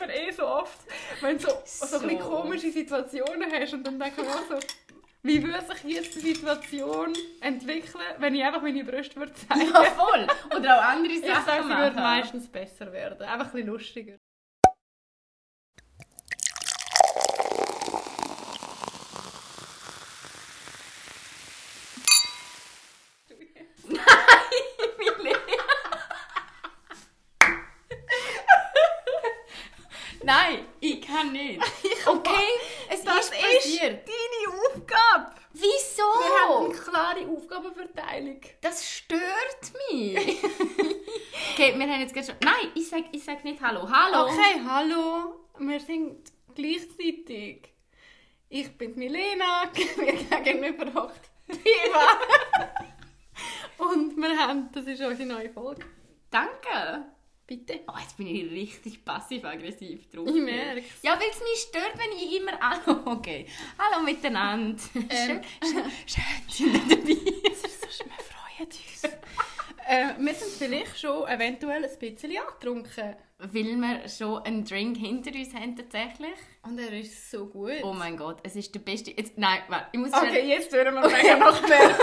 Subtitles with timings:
[0.00, 0.78] erzählen wir eh so oft,
[1.20, 1.96] wenn du so, so, So.
[1.98, 4.58] ein bisschen komische Situationen hast und dann denken wir auch so,
[5.22, 9.82] wie würde sich jetzt die Situation entwickeln, wenn ich einfach meine Brüste würde zeigen Ja,
[9.84, 10.26] voll.
[10.56, 13.22] Oder auch andere Ich Sachen sage, sie würde meistens besser werden.
[13.22, 14.14] Einfach ein bisschen lustiger.
[30.22, 31.60] Nein, ich kann nicht.
[32.06, 32.30] Okay,
[32.90, 34.08] es Das ist ist passiert.
[34.08, 35.32] deine Aufgabe!
[35.52, 36.02] Wieso?
[36.02, 37.26] Wir haben eine klare
[37.58, 38.40] Aufgabenverteilung.
[38.60, 40.16] Das stört mich.
[41.52, 42.36] okay, wir haben jetzt gerade schon...
[42.42, 43.88] Nein, ich sag, ich sag nicht Hallo.
[43.90, 44.30] Hallo.
[44.30, 45.40] Okay, hallo.
[45.58, 47.68] Wir sind gleichzeitig.
[48.48, 52.18] Ich bin Milena, mir gegenüber hockt die Eva.
[53.90, 55.84] Und wir haben, das ist unsere neue Folge.
[56.30, 57.06] Danke.
[57.46, 57.80] Bitte.
[57.88, 60.28] Oh, jetzt bin ich richtig passiv-aggressiv drauf.
[60.28, 61.02] Ich merk's.
[61.02, 62.52] Ja, weil es mich stört, wenn ich immer...
[62.60, 63.46] Hallo, okay.
[63.78, 64.78] Hallo miteinander.
[64.94, 65.08] Ähm.
[65.10, 67.47] Schön, schön, schön sind ihr dabei.
[69.88, 73.16] Äh, wir sind vielleicht schon eventuell ein bisschen angetrunken.
[73.38, 76.34] Weil wir schon einen Drink hinter uns haben tatsächlich.
[76.62, 77.82] Und er ist so gut.
[77.82, 79.12] Oh mein Gott, es ist der beste...
[79.12, 81.90] Jetzt, nein, warte, ich muss okay, jetzt hören wir mega noch mehr.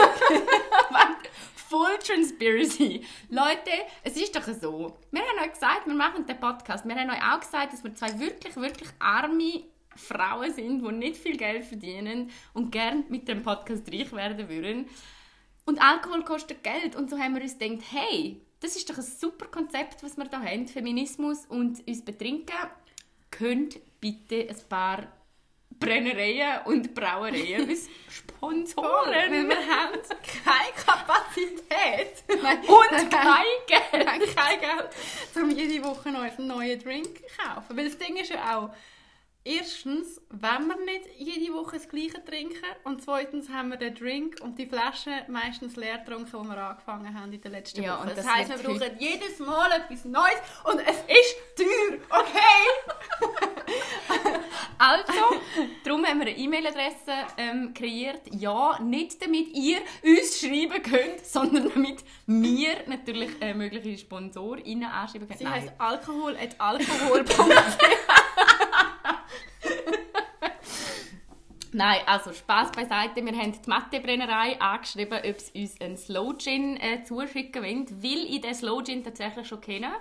[1.69, 3.05] Full Transparency.
[3.29, 3.71] Leute,
[4.03, 4.97] es ist doch so.
[5.11, 6.85] Wir haben euch gesagt, wir machen den Podcast.
[6.87, 9.63] Wir haben euch auch gesagt, dass wir zwei wirklich, wirklich arme
[9.95, 14.89] Frauen sind, die nicht viel Geld verdienen und gerne mit dem Podcast reich werden würden.
[15.65, 16.95] Und Alkohol kostet Geld.
[16.95, 20.25] Und so haben wir uns gedacht, hey, das ist doch ein super Konzept, was wir
[20.25, 20.67] da haben.
[20.67, 22.55] Feminismus und uns betrinken.
[23.31, 25.07] Könnt bitte ein paar
[25.79, 29.11] Brennereien und Brauereien als Sponsoren.
[29.11, 29.99] Weil wir haben
[30.43, 32.23] keine Kapazität.
[32.41, 34.05] Nein, Und kein Geld.
[34.05, 34.89] Nein, kein Geld,
[35.35, 37.75] um jede Woche noch einen neuen Drink zu kaufen.
[37.75, 38.69] Weil das Ding ist ja auch,
[39.45, 44.37] erstens, wenn wir nicht jede Woche das Gleiche trinken und zweitens haben wir den Drink
[44.41, 48.01] und die Flasche meistens leer getrunken, wo wir angefangen haben in der letzten Ja, Woche.
[48.01, 52.65] und das, das heisst, wir brauchen jedes Mal etwas Neues und es ist teuer, okay?
[54.77, 55.13] Also,
[55.85, 58.21] darum haben wir eine E-Mail-Adresse ähm, kreiert.
[58.31, 65.27] Ja, nicht damit ihr uns schreiben könnt, sondern damit wir natürlich äh, mögliche SponsorInnen anschreiben
[65.29, 65.39] können.
[65.39, 65.53] Sie Nein.
[65.53, 67.23] heisst Alkohol at alkohol.
[71.75, 73.25] Nein, also Spaß beiseite.
[73.25, 78.33] Wir haben die Mattebrennerei angeschrieben, ob sie uns einen Slow Gin äh, zuschicken wollen, weil
[78.33, 79.91] ich den Slow Gin tatsächlich schon kenne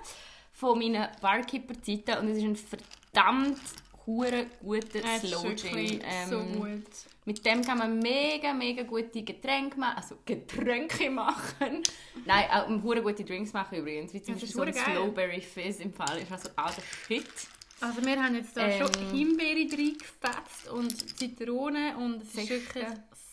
[0.53, 3.59] von meinen Barkeeper-Zeiten und es ist ein verdammt
[4.07, 6.01] hure guter Slow Gin.
[6.05, 6.87] Ähm, so gut.
[7.25, 11.83] Mit dem kann man mega, mega gute Getränke machen, also Getränke machen.
[12.25, 14.75] Nein, auch um hure gute Drinks machen übrigens, wie zum ist Beispiel so ein.
[14.75, 16.19] Slowberry Fizz im Fall.
[16.19, 17.49] Ist also auch der Shit.
[17.84, 18.78] Also wir haben jetzt da Ähm.
[18.78, 22.87] schon Himbeere reingefetzt und Zitrone und es ist wirklich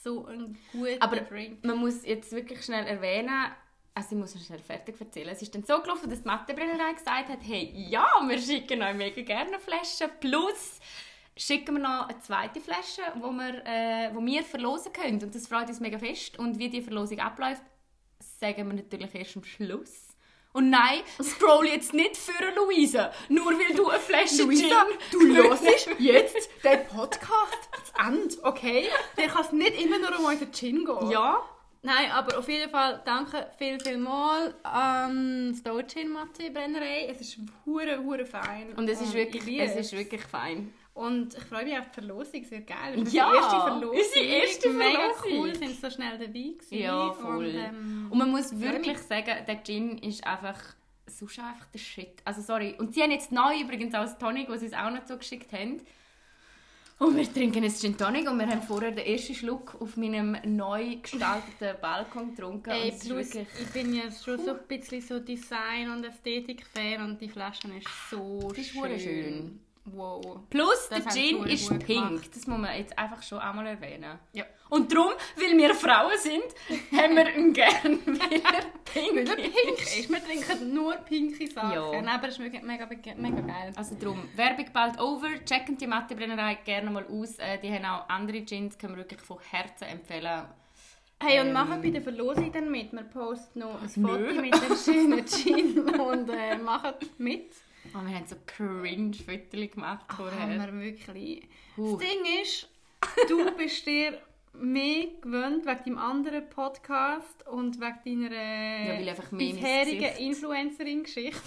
[0.04, 1.64] so ein guter Aber Drink.
[1.64, 3.52] man muss jetzt wirklich schnell erwähnen,
[3.94, 5.30] also ich muss noch schnell fertig erzählen.
[5.30, 8.96] Es ist dann so gelaufen, dass die Mattebrennerei gesagt hat, hey, ja, wir schicken euch
[8.96, 10.80] mega gerne Flaschen, plus
[11.38, 15.22] schicken wir noch eine zweite Flasche, wo wir, äh, wo wir verlosen können.
[15.24, 16.38] Und das freut uns mega fest.
[16.40, 17.64] Und wie die Verlosung abläuft,
[18.20, 20.08] sagen wir natürlich erst am Schluss.
[20.54, 25.10] Und nein, scroll jetzt nicht für eine Luisa, nur weil du eine Flasche Luisa, Gin
[25.12, 25.64] du hörst
[26.00, 28.90] jetzt den Podcast zu Ende, okay?
[29.18, 31.12] Der kann es nicht immer nur um unseren Gin gehen.
[31.12, 31.42] Ja,
[31.84, 37.08] Nein, aber auf jeden Fall danke viel, viel mal an die Gin Mathe Brennerei.
[37.10, 38.74] Es ist hure, hure fein.
[38.76, 40.74] und es ist ich wirklich, es ist wirklich fein.
[40.94, 42.98] Und ich freue mich auf die Verlosung, sehr geil.
[42.98, 43.98] Unsere Ja, erste Verlosung.
[43.98, 45.40] unsere erste Mega Verlosung.
[45.40, 46.78] cool, sind so schnell dabei gewesen.
[46.78, 47.46] Ja, voll.
[47.48, 50.60] Und, ähm, Und man muss wirklich sagen, der Gin ist einfach
[51.08, 52.22] sonst einfach der Shit.
[52.26, 52.76] Also sorry.
[52.78, 55.52] Und sie haben jetzt neu übrigens auch das Tonic, was sie uns auch noch zugeschickt
[55.54, 55.82] haben.
[57.00, 60.38] Und wir trinken jetzt Gin Tonic und wir haben vorher den ersten Schluck auf meinem
[60.46, 62.70] neu gestalteten Balkon getrunken.
[62.70, 67.20] Ey, es plus, ich bin ja schon so ein bisschen so Design- und Ästhetik-Fan und
[67.22, 69.00] die Flasche ist so Das ist schön.
[69.00, 69.60] schön.
[69.86, 70.42] Wow.
[70.50, 71.88] Plus, Das der Gin ist pink.
[71.88, 72.30] gemacht.
[72.36, 74.20] Das muss man jetzt einfach schon einmal erwähnen.
[74.32, 74.46] Ja.
[74.70, 76.44] Und darum, weil wir Frauen sind,
[76.96, 79.16] haben wir ihn gerne wieder pink.
[79.16, 80.10] Weil er pink ist.
[80.10, 81.72] Wir trinken nur pinke Sachen.
[82.06, 82.14] Ja.
[82.16, 82.86] Aber es ist mega, mega,
[83.18, 83.74] mega geil.
[83.76, 85.28] Also darum, Werbung bald over.
[85.46, 87.40] Checken die Mattebrennerei gerne mal aus.
[87.40, 90.44] Äh, die haben auch andere Gins, können wir wirklich von Herzen empfehlen.
[91.24, 91.54] Hey, und Ähm.
[91.54, 92.92] machen bei der Verlosung dann mit.
[92.94, 94.08] Wir posten noch ein Nö.
[94.30, 97.52] Foto mit dem schönen Gin und äh, machen mit.
[97.94, 100.74] Oh, wir haben so cringe Fotos gemacht Haben vorher.
[100.74, 101.48] wir wirklich.
[101.78, 101.98] Huh.
[101.98, 102.70] Das Ding ist,
[103.28, 104.22] du bist dir
[104.54, 111.42] mehr gewöhnt wegen deinem anderen Podcast und wegen deiner Ja, mehr mein bisherigen Influencerin-Geschichte.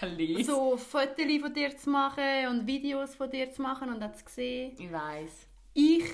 [0.44, 4.32] So Fotos von dir zu machen und Videos von dir zu machen und das zu
[4.34, 4.72] sehen.
[4.78, 6.04] Ich weiß Ich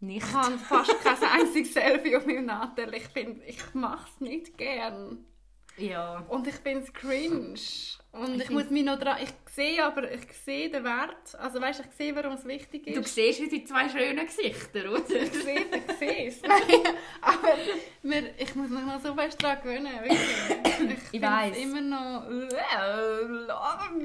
[0.00, 0.32] Nicht.
[0.32, 2.94] habe fast kein einziges Selfie auf meinem Nadel.
[2.94, 5.24] Ich, bin, ich mache es nicht gern.
[5.76, 6.24] Ja.
[6.28, 7.58] Und ich finde es cringe.
[8.14, 9.16] Und Ich ich, muss mich noch dran...
[9.22, 11.34] Ich sehe aber, ich sehe den Wert.
[11.36, 12.96] Also weißt, ich sehe, warum es wichtig ist.
[12.96, 15.22] Du siehst unsere zwei schönen Gesichter, oder?
[15.22, 16.42] Ich sehe ich sehe es.
[17.20, 17.56] aber
[18.02, 19.92] mir, ich muss mich noch so fest daran gewöhnen.
[20.02, 20.98] Wirklich.
[21.10, 21.56] Ich, Ich weiss.
[21.58, 22.30] immer noch...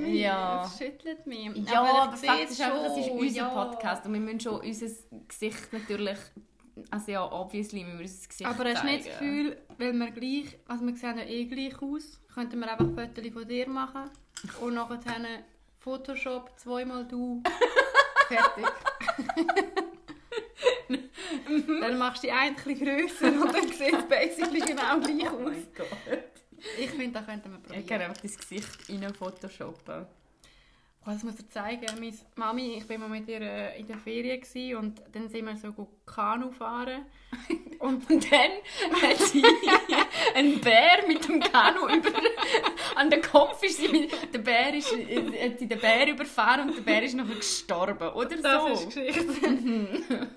[0.07, 0.65] Ja.
[0.65, 1.51] Es schüttelt mich.
[1.71, 3.50] Ja, aber, ich Fakt ist einfach, das ist unser ja.
[3.50, 4.88] Podcast und wir müssen schon unser
[5.27, 6.17] Gesicht natürlich,
[6.91, 9.13] also ja, obviously müssen wir unser Gesicht Aber hast du nicht das.
[9.19, 13.33] Gefühl, weil wir gleich, also wir sehen ja eh gleich aus, könnten wir einfach Fotos
[13.33, 14.09] von dir machen
[14.61, 14.99] und nachher
[15.79, 17.41] Photoshop, zweimal du,
[18.27, 18.65] fertig.
[21.81, 25.31] dann machst du die eine ein bisschen grösser und dann sieht es basically genau gleich
[25.31, 25.51] Oh aus.
[25.51, 25.87] mein Gott.
[26.77, 27.87] Ich finde, da könnten wir Ich probieren.
[27.87, 30.05] kann einfach das Gesicht rein photoshoppen.
[31.06, 31.86] Oh, das muss ich zeigen.
[32.00, 35.46] Meine Mami, ich war mal mit ihr äh, in der Ferien gewesen und dann sind
[35.46, 37.06] wir so go Kanu fahren.
[37.80, 38.51] Und Und dann
[39.01, 39.42] hat sie
[40.36, 42.10] einen Bär mit dem Kanu über...
[42.95, 44.12] An den Kopf ist sie mit...
[44.33, 48.10] Der Bär ist, äh, hat sie den Bär überfahren und der Bär ist nachher gestorben,
[48.10, 48.89] oder das so?
[48.89, 49.24] ist Geschichte.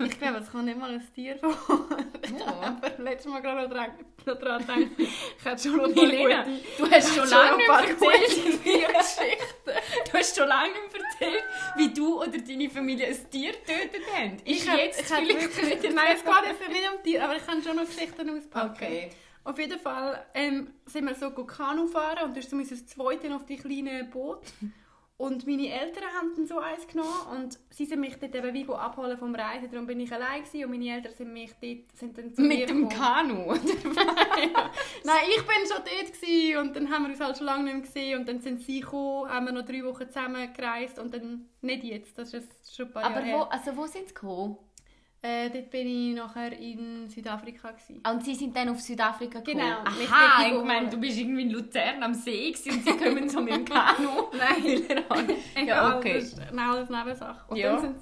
[0.05, 1.57] ich glaube, es kommt nicht mal ein Tier vor.
[1.69, 2.43] Oh.
[2.43, 3.91] Aber letztes Mal gerade noch dran,
[4.25, 6.45] noch dran gedacht, ich hätte schon noch ein gute-
[6.77, 9.73] du hast schon lange ein nicht paar erzählt, Tiergeschichten.
[10.11, 11.43] du hast schon lange nicht erzählt,
[11.77, 14.37] wie du oder deine Familie ein Tier getötet haben.
[14.37, 15.93] Ist Ich hab- jetzt ich hab vielleicht wirklich, wieder...
[15.93, 18.71] Nein, es geht jetzt nicht um Tiere, aber ich kann schon noch Geschichten auspacken.
[18.75, 19.11] Okay.
[19.43, 23.45] Auf jeden Fall ähm, sind wir so Kanu fahren und du so unser Zweite auf
[23.45, 24.41] die kleine Boot.
[25.15, 28.67] Und meine Eltern haben dann so eins genommen und sie sind mich dort eben wie
[28.73, 29.69] abholen vom Reisen.
[29.69, 32.57] Darum bin ich allein gewesen und meine Eltern sind mich dort, sind dann zu mir
[32.59, 32.89] Mit dem gekommen.
[32.89, 33.45] Kanu?
[35.03, 37.73] Nein, ich bin schon dort gewesen und dann haben wir uns halt schon lange nicht
[37.73, 41.13] mehr gesehen und dann sind sie gekommen, haben wir noch drei Wochen zusammen gereist und
[41.13, 43.51] dann, nicht jetzt, das ist schon ein paar Aber Jahre wo, her.
[43.51, 44.57] also wo sind sie gekommen?
[45.25, 48.01] Äh, dort bin ich nachher in Südafrika gewesen.
[48.03, 49.63] Ah, Und sie sind dann auf Südafrika gekommen?
[49.63, 53.39] Genau, Aha, ich meine, du bist irgendwie in Luzern am See und sie kommen so
[53.39, 54.09] mit dem Kanu.
[54.37, 55.65] Nein.
[55.65, 56.15] ja, okay.
[56.15, 57.45] Das ist eine Nebensache.
[57.47, 57.71] Und, Ja.
[57.71, 57.95] dann sind,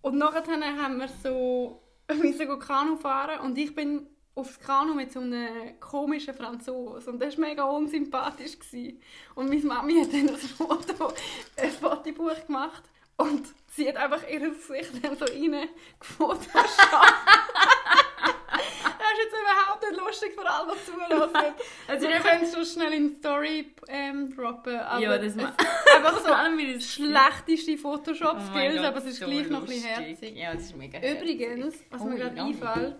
[0.00, 0.42] und nachher
[0.82, 1.82] haben wir so
[2.46, 7.36] go Kanu fahren und ich bin aufs Kanu mit so einem komischen Franzosen und das
[7.36, 8.58] war mega unsympathisch.
[8.58, 8.98] Gewesen.
[9.34, 11.12] Und meine Mami hat dann ein Foto,
[11.58, 12.84] ein Fotobuch gemacht
[13.20, 16.50] und sie hat einfach ihr Gesicht dann so reingefotoshoppt.
[18.52, 21.54] Das ist jetzt überhaupt nicht lustig, vor allem was zulassen.
[21.88, 25.36] Also wir können es schon schnell in die Story ähm, droppen, aber Ja, das es
[25.36, 26.28] ma- ist einfach so
[26.74, 30.06] das schlechteste Oh Photoshop-Skills, Gott, aber es ist so gleich noch ein bisschen lustig.
[30.08, 30.36] herzig.
[30.36, 31.20] Ja, das ist mega herzig.
[31.22, 32.96] Übrigens, was Oh, mir gerade einfällt,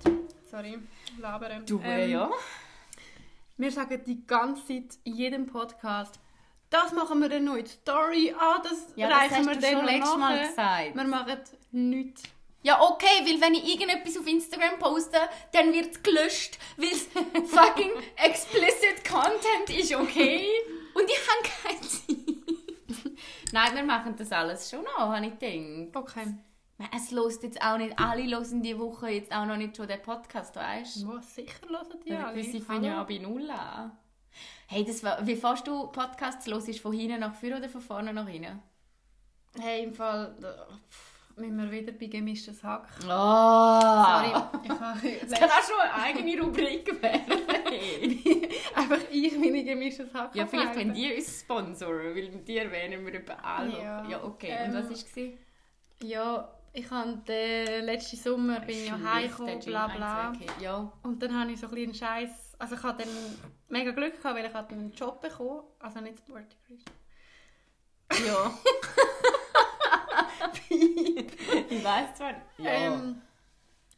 [0.50, 0.78] sorry,
[1.18, 1.66] labern.
[1.66, 2.30] Du, Ähm, ja.
[3.56, 6.18] Wir sagen die ganze Zeit in jedem Podcast,
[6.70, 9.56] das machen wir dann noch in die Story, ah, das Ja, das reichen hast wir
[9.56, 10.94] dann noch letztes Mal gesagt.
[10.94, 11.38] Wir machen
[11.72, 12.22] nichts.
[12.62, 15.18] Ja, okay, weil wenn ich irgendetwas auf Instagram poste,
[15.52, 17.04] dann wird es gelöscht, weil es
[17.50, 20.46] fucking explicit Content ist, okay?
[20.94, 22.40] Und ich habe keine Zeit.
[23.52, 25.96] Nein, wir machen das alles schon noch, habe ich gedacht.
[25.96, 26.34] Okay.
[26.94, 30.00] Es lost jetzt auch nicht, alle hören die Woche jetzt auch noch nicht schon den
[30.00, 31.18] Podcast, weißt du?
[31.20, 32.36] Sicher hören die alle.
[32.36, 33.92] weil sie fangen ja bei Null an.
[34.72, 36.68] Hey, das war, wie fährst du Podcasts los?
[36.68, 38.62] Ist von hinten nach vorne oder von vorne nach hinten?
[39.58, 42.86] Hey, im Fall, da pff, müssen wir wieder bei gemischtes Hack.
[43.02, 43.08] Oh!
[43.08, 47.32] Sorry, ich Das kann auch schon eine eigene Rubrik werden.
[48.76, 50.36] einfach ich meine gemischtes Hack.
[50.36, 53.72] ja, vielleicht wenn die uns sponsoren, weil mit dir erwähnen wir überall.
[53.72, 54.08] Ja.
[54.08, 54.50] Ja, okay.
[54.56, 56.08] Ähm, Und was war es?
[56.08, 60.32] Ja, ich habe den letzten Sommer bin ja heimgekommen, bla bla.
[60.60, 60.92] Ja.
[61.02, 62.49] Und dann habe ich so ein bisschen Scheiß.
[62.60, 63.38] Also ich hatte dann
[63.68, 66.56] mega Glück gehabt, weil ich hatte einen Job bekommen, also nicht Sport
[68.26, 68.52] Ja.
[70.70, 72.32] ich weiß zwar.
[72.58, 72.70] Ja.
[72.70, 73.20] Ähm,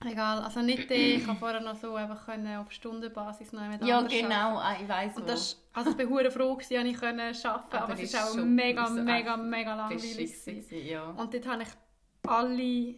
[0.05, 1.21] egal, also nicht den.
[1.21, 4.59] Ich habe vorher noch so einfach können auf Stundenbasis noch jemand ja, genau.
[4.59, 7.45] Ah, ich weiß Und das, ist- also ich bin hure froh dass ich können arbeiten,
[7.45, 11.11] aber, Aber es ist ist auch mega, mega, mega langweilig Ja.
[11.11, 11.69] Und dort habe ich
[12.29, 12.95] alle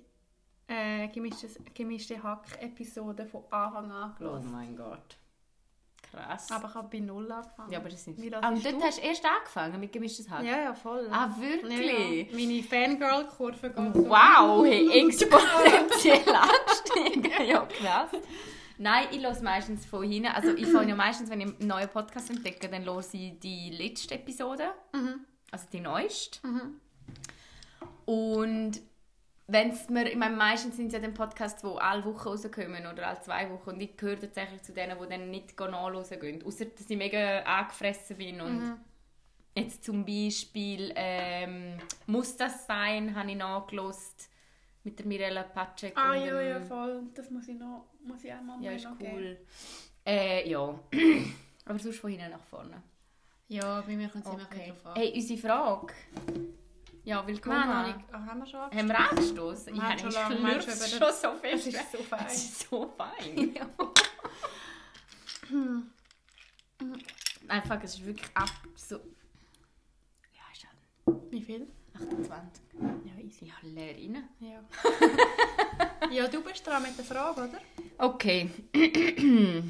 [0.69, 4.45] äh, gemischte, gemischte Hack-Episoden von Anfang an Oh gehört.
[4.45, 5.17] mein Gott.
[6.15, 6.51] Krass.
[6.53, 7.73] Aber ich habe bei Null angefangen.
[7.73, 8.11] ja, aber das Ah,
[8.51, 8.81] hörst und dort du?
[8.87, 10.45] hast du erst angefangen mit gemischtes Hack?
[10.45, 11.09] Ja, ja, voll.
[11.11, 12.31] Ah, Ja, wirklich?
[12.33, 12.37] ja.
[12.39, 14.09] Meine Fangirl-Kurve geht so.
[14.09, 17.33] Wow, hey, exponentiell ansteigen.
[17.49, 18.11] Ja, krass.
[18.79, 20.29] Nein, ich höre meistens von hinten.
[20.31, 23.71] Also ich fange ja meistens, wenn ich einen neuen Podcast entdecke, dann höre ich die
[23.71, 24.65] letzte Episode.
[24.93, 25.25] Mhm.
[25.53, 26.45] Also die neueste.
[26.47, 26.81] Mhm.
[28.05, 28.83] Und
[29.47, 33.09] wenn's mir, ich meine, meistens sind es ja dann Podcasts, die alle Wochen rauskommen oder
[33.09, 36.45] alle zwei Wochen und ich gehöre tatsächlich zu denen, die dann nicht nachhören gehen.
[36.45, 38.77] Außer, dass ich mega angefressen bin und Mhm.
[39.55, 44.29] jetzt zum Beispiel ähm, «Muss das sein?» habe ich nachgelost
[44.83, 47.05] mit der Mirella Pacek Ah, ja, ja, voll.
[47.15, 49.39] Das muss ich noch, muss ich auch mal ja, ist cool.
[50.07, 50.79] Äh, ja.
[51.67, 52.83] Aber sonst von hinten nach vorne.
[53.49, 54.61] Ja, bei mir kommt es immer Okay.
[54.61, 54.71] okay.
[54.83, 54.97] drauf an.
[54.97, 55.95] Hey, unsere Frage.
[57.05, 57.59] Ja, willkommen.
[57.59, 57.99] Nein, nicht.
[58.13, 59.75] Ah, haben wir schon Haben wir angestoßen?
[59.75, 61.67] Ich habe schon lange- schon, schon so fest.
[61.67, 62.27] Es ist so fein.
[62.27, 63.55] Es ist so fein.
[67.49, 68.97] Einfach, es ist wirklich ab so...
[68.97, 71.69] Ja, ist halt Wie viel?
[71.95, 72.65] 28.
[73.05, 73.47] Ja, easy.
[73.47, 74.29] Ja, leer rein.
[74.41, 76.09] Ja.
[76.11, 77.61] ja, du bist dran mit der Frage, oder?
[77.99, 78.51] Okay.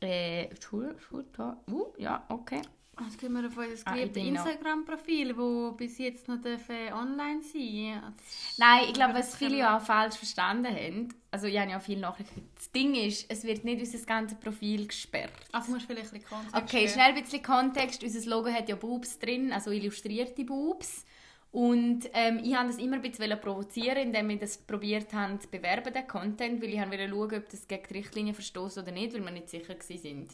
[0.00, 1.56] äh, Schul, Schultag.
[1.70, 2.62] Uh, ja, okay.
[3.02, 7.40] Jetzt gehen wir auf unser Ah, geliebtes noch- Instagram-Profil, das bis jetzt noch dürfen online
[7.42, 8.12] sein
[8.58, 11.70] Nein, ich glaube, was das viele können ja auch falsch verstanden haben, also ich habe
[11.70, 12.50] ja viel Nachrichten.
[12.54, 15.32] Das Ding ist, es wird nicht unser ganzes Profil gesperrt.
[15.50, 18.02] Also musst du vielleicht ein bisschen Kontext Okay, schnell ein bisschen Kontext.
[18.04, 21.06] Unser Logo hat ja Boobs drin, also illustrierte Boobs.
[21.52, 25.48] Und ähm, ich wollte das immer ein bisschen provozieren, indem wir das probiert haben zu
[25.48, 29.14] bewerben, den Content, weil ich wollte schauen, ob das gegen die Richtlinie verstoßt oder nicht,
[29.14, 30.28] weil wir nicht sicher waren.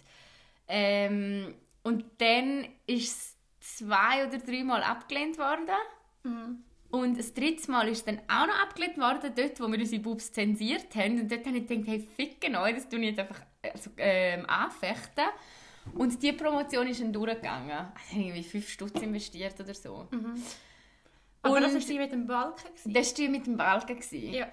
[0.68, 3.37] Ähm, und dann ist es
[3.78, 5.76] zwei oder dreimal abgelehnt worden.
[6.25, 6.64] Mhm.
[6.90, 10.32] Und das dritte Mal ist dann auch noch abgelehnt worden, dort, wo wir unsere Boobs
[10.32, 11.20] zensiert haben.
[11.20, 14.44] Und dort habe ich gedacht, hey, ficken euch, das tue ich jetzt einfach also, ähm,
[14.46, 15.25] anfechten.
[15.94, 17.70] Und diese Promotion ist dann durchgegangen.
[17.70, 20.08] Also ich habe irgendwie 5 Stutz investiert oder so.
[21.47, 22.65] Aber das Und- war die mit dem Balken.
[22.69, 22.93] gewesen?
[22.95, 23.97] Das war mit dem Balken.
[23.99, 24.33] gewesen.
[24.33, 24.49] Ja.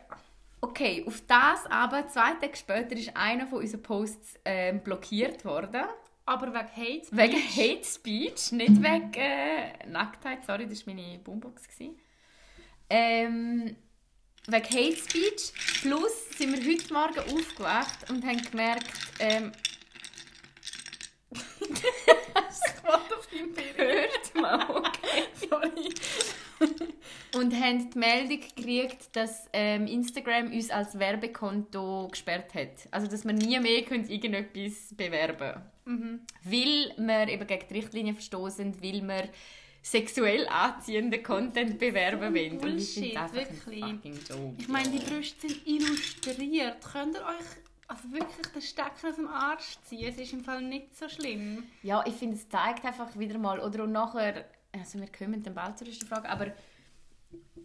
[0.61, 5.83] Okay, auf das aber, zwei Tage später, ist einer von unseren Posts ähm, blockiert worden.
[6.25, 7.57] Aber wegen Hate Wegen Speech.
[7.57, 10.45] Hate Speech, nicht wegen äh, Nacktheit.
[10.45, 11.63] Sorry, das war meine Boombox.
[11.67, 11.99] gewesen.
[12.89, 13.75] Ähm,
[14.47, 15.51] wegen Hate Speech.
[15.81, 18.87] Plus sind wir heute Morgen aufgewacht und haben gemerkt,
[19.19, 19.51] ähm,
[22.85, 23.77] Warte auf deinem Bild.
[23.77, 25.23] hört mal, okay.
[25.49, 25.93] Sorry.
[27.35, 32.87] Und haben die Meldung gekriegt, dass ähm, Instagram uns als Werbekonto gesperrt hat.
[32.91, 36.25] Also, dass wir nie mehr können irgendetwas bewerben können.
[36.43, 39.29] Weil wir eben gegen die Richtlinie verstoßen, weil wir
[39.83, 42.57] sexuell anziehenden Content bewerben wollen.
[42.57, 43.83] Und ich finde Bullshit, das wirklich.
[43.83, 44.55] ein fucking Joke.
[44.57, 46.77] Ich meine, die Brüste sind illustriert.
[46.91, 47.45] Könnt ihr euch
[47.87, 50.07] also wirklich den Stecker aus dem Arsch ziehen?
[50.07, 51.63] Es ist im Fall nicht so schlimm.
[51.83, 55.53] Ja, ich finde, es zeigt einfach wieder mal, oder und nachher, also wir kommen dann
[55.53, 56.47] bald zur ersten Frage, aber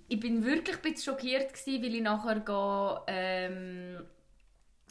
[0.08, 4.04] ich bin wirklich ein bisschen schockiert gewesen, weil ich nachher go, ähm,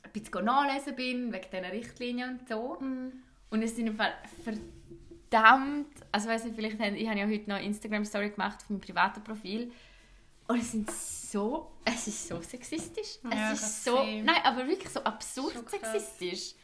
[0.03, 2.77] ein bisschen nachlesen bin, wegen diesen Richtlinien und so.
[3.49, 7.57] Und es sind Fall verdammt, also weiss nicht, vielleicht, haben- ich habe ja heute noch
[7.57, 9.71] eine Instagram-Story gemacht auf meinem privaten Profil
[10.47, 13.19] und es sind so, es ist so sexistisch.
[13.31, 14.25] Ja, es ist so, gesehen.
[14.25, 16.55] nein, aber wirklich so absurd sexistisch.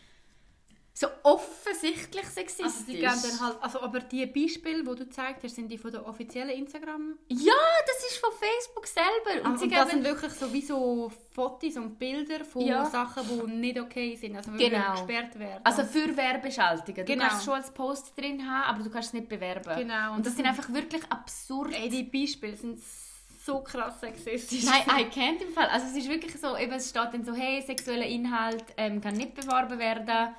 [0.96, 2.66] So offensichtlich sexistisch.
[2.66, 5.78] Also die geben dann halt, also aber die Beispiele, die du gezeigt hast, sind die
[5.80, 7.18] von der offiziellen Instagram.
[7.30, 7.54] Ja,
[7.88, 9.44] das ist von Facebook selber.
[9.44, 10.16] Und Und, sie das sind geben...
[10.16, 12.86] wirklich so wie so Fotos und Bilder von Ja.
[12.86, 14.92] Sachen, die nicht okay sind, also Genau.
[14.92, 15.62] gesperrt werden.
[15.64, 17.06] Also für Werbeschaltungen.
[17.06, 17.24] Du Genau.
[17.24, 19.76] kannst es schon als Post drin haben, aber du kannst es nicht bewerben.
[19.76, 20.14] Genau.
[20.14, 21.74] Und das sind einfach wirklich absurd.
[21.74, 22.80] Ey, die Beispiele sind
[23.44, 24.64] so krass sexistisch.
[24.64, 25.68] Nein, I can't im Fall.
[25.70, 29.16] Also es ist wirklich so, eben, es steht dann so, hey, sexueller Inhalt ähm, kann
[29.16, 30.36] nicht beworben werden.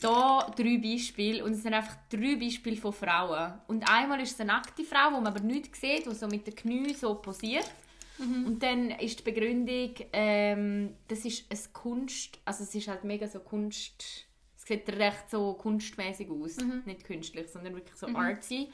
[0.00, 3.54] Da drei Beispiele und es sind einfach drei Beispiele von Frauen.
[3.68, 6.46] Und einmal ist es eine nackte Frau, die man aber nicht sieht, die so mit
[6.46, 7.70] den Knien so posiert.
[8.18, 13.26] Und dann ist die Begründung, ähm, das ist ein Kunst, also es ist halt mega
[13.26, 18.68] so Kunst, es sieht recht so kunstmäßig aus, nicht künstlich, sondern wirklich so artsy.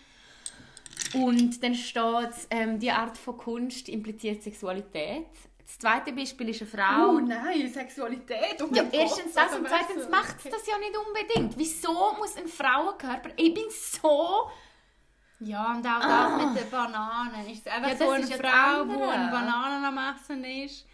[1.15, 5.27] Und dann steht, ähm, die Art von Kunst impliziert Sexualität.
[5.69, 7.11] Das zweite Beispiel ist eine Frau.
[7.11, 8.57] Oh nein, Sexualität.
[8.63, 11.59] Oh ja, erstens Gott, das also und zweitens macht es das ja nicht unbedingt.
[11.59, 13.33] Wieso muss ein Frauenkörper...
[13.37, 14.51] Ich bin so...
[15.41, 17.51] Ja, und auch das mit den Bananen.
[17.51, 20.87] Ist einfach Ja, so das eine Frau, die eine Banane am Essen ist?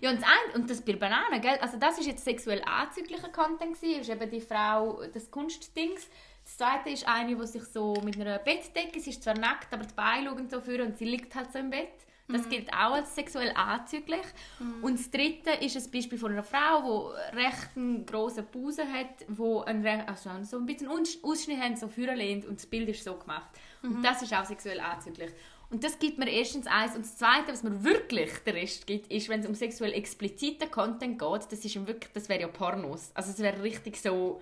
[0.00, 1.58] Ja, und das, eine, und das bei Bananen, gell?
[1.60, 6.08] Also das ist jetzt sexuell anzüglicher Content gewesen, ist eben die Frau, das Kunstdings.
[6.42, 9.84] Das zweite ist eine, die sich so mit einer Bettdecke, sie ist zwar nackt, aber
[9.84, 11.92] die Beine schauen so vor und sie liegt halt so im Bett.
[12.32, 14.22] Das gilt auch als sexuell anzüglich.
[14.82, 19.24] Und das dritte ist ein Beispiel von einer Frau, die recht einen grossen Busen hat,
[19.28, 22.88] wo ein re- also so ein bisschen Aus- Ausschnitt hat, so vorlehnt und das Bild
[22.88, 23.50] ist so gemacht.
[23.82, 25.30] Und das ist auch sexuell anzüglich.
[25.70, 26.94] Und das gibt mir erstens eins.
[26.94, 30.70] Und das Zweite, was mir wirklich den Rest gibt, ist, wenn es um sexuell expliziten
[30.70, 33.10] Content geht, das, ist wirklich, das wäre ja Pornos.
[33.14, 34.40] Also es wäre richtig so,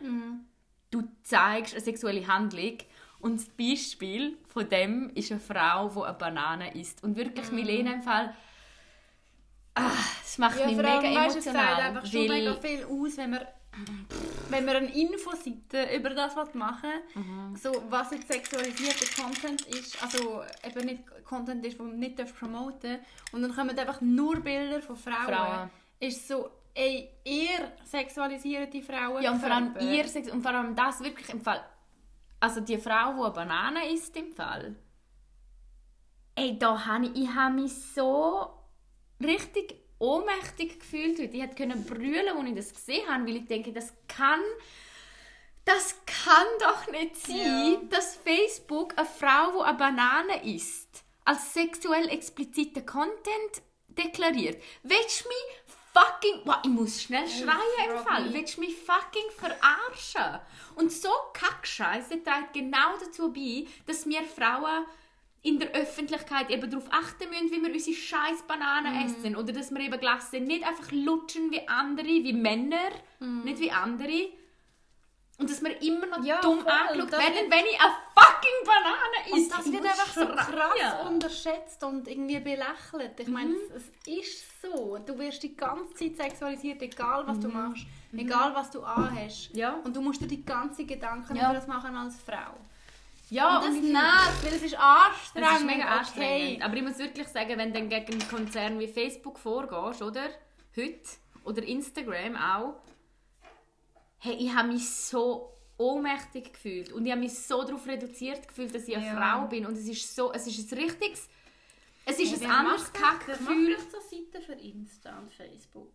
[0.91, 2.79] du zeigst eine sexuelle Handlung
[3.21, 7.03] und das Beispiel von dem ist eine Frau, die eine Banane isst.
[7.05, 8.35] Und wirklich, Milena im Fall,
[9.75, 11.77] Das macht Ja, mich mega allem, weißt, es emotional.
[11.77, 13.47] sagt einfach schon mega viel aus, wenn man,
[14.51, 17.57] wenn man eine Infoseite über das machen Mhm.
[17.57, 22.37] so was jetzt sexualisierter Content ist, also eben nicht Content ist, den man nicht darf
[22.39, 22.99] promoten
[23.33, 25.25] und dann kommen einfach nur Bilder von Frauen.
[25.35, 25.71] Frauen.
[26.01, 29.23] Ist so, ey, ihr sexualisiert die Frauen.
[29.23, 31.63] Ja, und vor allem ihr und vor allem das wirklich im Fall.
[32.41, 34.77] Also die Frau, die eine Banane isst im Fall.
[36.35, 38.51] Ey, da habe ich, ich habe mich so
[39.23, 41.37] richtig ohnmächtig gefühlt heute.
[41.37, 44.41] Ich konnte brüllen, als ich das gesehen habe, weil ich denke, das kann
[45.67, 47.81] das kann doch nicht sein, Ja.
[47.91, 54.61] dass Facebook eine Frau, die eine Banane isst, als sexuell expliziten Content deklariert.
[54.83, 55.60] Willst du mich
[55.93, 56.41] fucking...
[56.45, 58.05] Wow, ich muss schnell schreien im.
[58.05, 58.33] Fall.
[58.33, 60.41] Willst du mich fucking verarschen?
[60.77, 64.87] Und so Kackscheiße trägt genau dazu bei, dass wir Frauen
[65.43, 69.07] in der Öffentlichkeit eben darauf achten müssen, wie wir unsere scheiß Bananen Mhm.
[69.07, 69.37] essen.
[69.37, 74.29] Oder dass wir eben Glasse nicht einfach lutschen wie andere, wie Männer, nicht wie andere.
[75.41, 76.25] Und dass wir immer noch Mhm.
[76.27, 76.71] Ja, dumm voll.
[76.71, 79.51] angeschaut Das werden, wenn ich eine fucking Banane Und esse.
[79.57, 83.19] das Ich wird einfach so krass unterschätzt und irgendwie belächelt.
[83.19, 83.57] Ich meine, Mhm.
[83.75, 84.99] es, es ist so.
[84.99, 87.55] Du wirst die ganze Zeit sexualisiert, egal was du Mhm.
[87.55, 89.51] machst, egal was du anhast.
[89.55, 89.75] Ja.
[89.83, 91.45] Und du musst dir die ganzen Gedanken Ja.
[91.51, 92.55] über das machen als Frau.
[93.31, 95.49] Ja, und das und nervt, weil es ist anstrengend.
[95.51, 95.99] Das ist mega okay.
[95.99, 96.63] anstrengend.
[96.65, 100.29] Aber ich muss wirklich sagen, wenn du dann gegen einen Konzern wie Facebook vorgehst, oder?
[100.77, 100.99] Heute.
[101.45, 102.75] Oder Instagram auch.
[104.21, 106.93] Hey, ich habe mich so ohnmächtig gefühlt.
[106.93, 109.17] Und ich habe mich so darauf reduziert gefühlt, dass ich eine Ja.
[109.17, 109.67] Frau bin.
[109.67, 111.29] Und es ist so, es ist ein richtiges...
[112.05, 112.93] Es ist Hey, ein anderes das?
[112.93, 113.77] Wer Kackgefühl.
[113.77, 115.93] macht so Seiten für Insta und Facebook?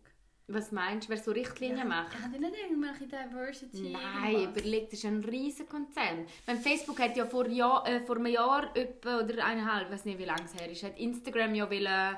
[0.48, 2.14] Was meinst du, wer so Richtlinien macht?
[2.22, 3.90] Hat ihr nicht irgendwelche Diversity?
[3.90, 6.24] Nein, überlegt, das ist ein riesen Konzern.
[6.46, 10.04] Wenn Facebook hat ja vor, Jahr, äh, vor einem Jahr etwa, oder eineinhalb, ich weiß
[10.04, 12.16] nicht, wie lange es her ist, hat Instagram ja wollen,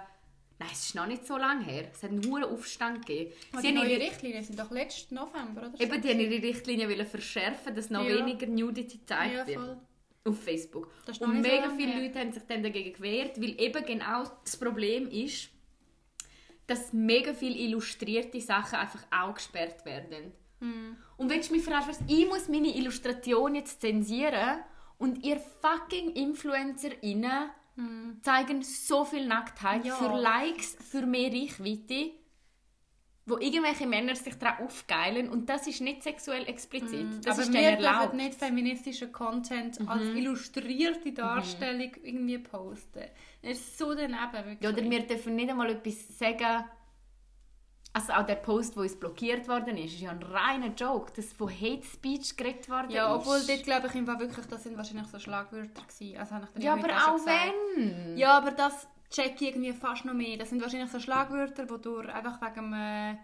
[0.58, 3.32] nein, es ist noch nicht so lange her, es hat einen hohen Aufstand gegeben.
[3.52, 5.80] Aber Sie die neuen ihre, Richtlinien sind doch letzten November, oder?
[5.80, 8.16] eben, die haben ihre Richtlinien wollen verschärfen, dass noch Ja.
[8.16, 9.78] weniger Nudity gezeigt ja, wird.
[10.24, 10.92] Auf Facebook.
[11.06, 12.02] Und so mega lange viele her.
[12.02, 15.50] Leute haben sich dann dagegen gewehrt, weil eben genau das Problem ist,
[16.66, 20.32] dass mega viele illustrierte Sachen einfach auch gesperrt werden.
[20.60, 20.96] Hm.
[21.16, 22.00] Und willst du mich was?
[22.06, 24.60] Ich muss meine Illustration jetzt zensieren
[24.98, 27.50] und ihr fucking InfluencerInnen
[28.22, 29.94] zeigen so viel Nacktheit Ja.
[29.94, 32.10] für Likes, für mehr Reichweite,
[33.26, 37.06] wo irgendwelche Männer sich daran aufgeilen und das ist nicht sexuell explizit.
[37.24, 38.10] Das aber ist wir dürfen.
[38.12, 38.16] Mhm.
[38.16, 43.04] nicht feministischen Content als illustrierte Darstellung irgendwie posten.
[43.42, 44.72] Das ist so daneben, wirklich.
[44.72, 46.64] Oder wir dürfen nicht einmal etwas sagen.
[47.92, 51.32] Also auch der Post, der uns blockiert worden ist, ist ja ein reiner Joke, das
[51.32, 53.20] von Hate Speech geredet worden ja, ist.
[53.20, 56.18] obwohl dort glaube ich im Fall wirklich, das sind wahrscheinlich so Schlagwörter gewesen.
[56.18, 57.52] Also habe ich ja, aber auch gesagt.
[57.76, 58.16] wenn.
[58.16, 60.36] Ja, aber das check ich irgendwie fast noch mehr.
[60.36, 63.16] Das sind wahrscheinlich so Schlagwörter, die durch, einfach wegen äh,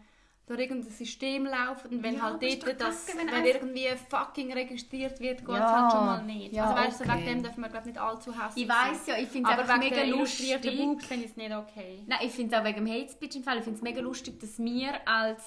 [0.47, 1.91] durch irgendein System laufen.
[1.91, 5.55] Und wenn Ja, halt aber dort das, wenn, wenn irgendwie fucking registriert wird, geht es
[5.55, 6.53] Ja, halt schon mal nicht.
[6.53, 7.15] ja, also weißt du, okay.
[7.17, 9.63] wegen dem dürfen wir glaube nicht allzu hässlich Ich weiß ja, ich finde es Aber
[9.63, 10.77] einfach wegen mega lustig.
[10.77, 12.03] Boobs finde ich es nicht okay.
[12.07, 13.57] Nein, ich finde es auch wegen dem Hate Speech im Fall.
[13.59, 15.43] Ich finde es mega lustig, dass wir als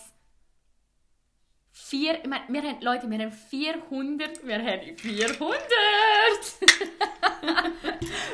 [1.72, 5.60] vier, ich meine, wir haben, Leute, wir haben 400, wir haben 400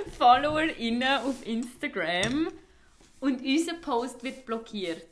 [0.17, 2.47] FollowerInnen auf Instagram
[3.19, 5.07] und unser Post wird blockiert.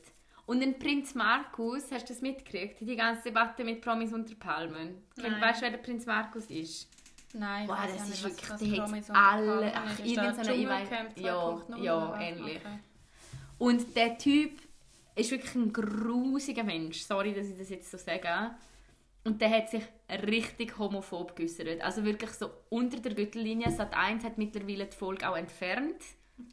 [0.51, 2.81] Und ein Prinz Markus, hast du das mitgekriegt?
[2.81, 5.01] Die ganze Debatte mit Promis unter Palmen.
[5.15, 5.39] Nein.
[5.39, 6.89] Weißt du, wer der Prinz Markus ist?
[7.33, 11.81] Nein, weiss das ist wirklich, Promis hat alle, ach, irgendeine, ich weiss, Dschungelcamp ja, 2.0
[11.81, 12.57] ja, ähnlich.
[12.57, 12.79] Okay.
[13.59, 14.59] Und der Typ
[15.15, 16.99] ist wirklich ein grusiger Mensch.
[16.99, 18.51] Sorry, dass ich das jetzt so sage.
[19.23, 21.79] Und der hat sich richtig homophob geäußert.
[21.79, 23.71] Also wirklich so unter der Gürtellinie.
[23.71, 25.95] Sat 1 hat mittlerweile die Folge auch entfernt.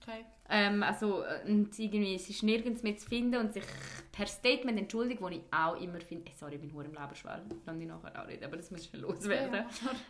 [0.03, 0.25] Okay.
[0.51, 3.65] Ähm, also, äh, und irgendwie, es ist nirgends mehr zu finden und sich
[4.13, 7.43] per Statement entschuldigt, wo ich auch immer finde, eh, sorry, ich bin nur im Leberschwall,
[7.65, 9.55] kann ich nachher auch reden, aber das muss schnell loswerden.
[9.55, 9.67] Ja.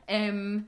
[0.06, 0.66] Ähm,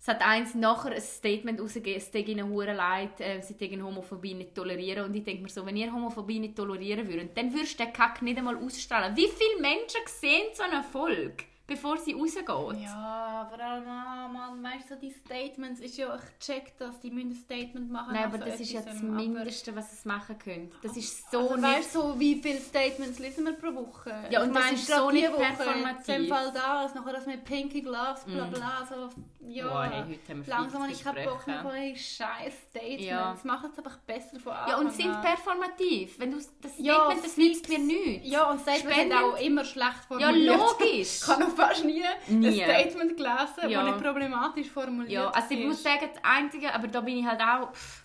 [0.00, 3.84] es hat eins nachher ein Statement rausgegeben, es tut ihnen hure leid, äh, sie täten
[3.84, 5.04] Homophobie nicht tolerieren.
[5.04, 7.92] Und ich denke mir so, wenn ihr Homophobie nicht tolerieren würdet, dann würdest du den
[7.92, 9.14] Kack nicht einmal ausstrahlen.
[9.14, 12.48] Wie viele Menschen sehen so eine Folge, bevor sie rausgeht?
[12.82, 17.00] Ja, vor allem, ah, Mann, weißt du, so die Statements ist ja, ich check das,
[17.00, 18.12] die müssen ein Statement machen.
[18.12, 20.72] Nein, aber so das ist ja das Mindeste, was es machen könnt.
[20.82, 21.64] Das ist so Also, nicht...
[21.64, 24.10] weißt du, so, wie viele Statements lesen wir pro Woche?
[24.30, 26.08] Ja, und Ich das meine, ist so nicht Woche, performativ.
[26.08, 29.08] In dem Fall das, nachher das mit Pinky Gloves, bla bla, so,
[29.46, 29.66] ja.
[29.68, 33.04] Boah, hey, heute haben wir Langsam habe ich keinen Bock mehr von hey, scheiß Statements.
[33.04, 33.36] Ja.
[33.44, 35.22] Macht es einfach besser von Anfang Ja, und sind an.
[35.22, 36.18] performativ.
[36.18, 38.28] Wenn du das Ja, Statement, das nützt mir nichts.
[38.28, 39.80] Ja, und Statements sind auch immer schlecht
[40.10, 40.56] Ja, formuliert.
[40.58, 41.20] logisch.
[41.28, 42.62] Habe noch fast nie, Nie.
[42.64, 43.82] ein Statement gelesen, Ja.
[43.84, 45.66] das nicht problematisch formuliert Ja, also ich ist.
[45.66, 47.72] muss sagen, das Einzige, aber da bin ich halt auch...
[47.72, 48.04] Pff,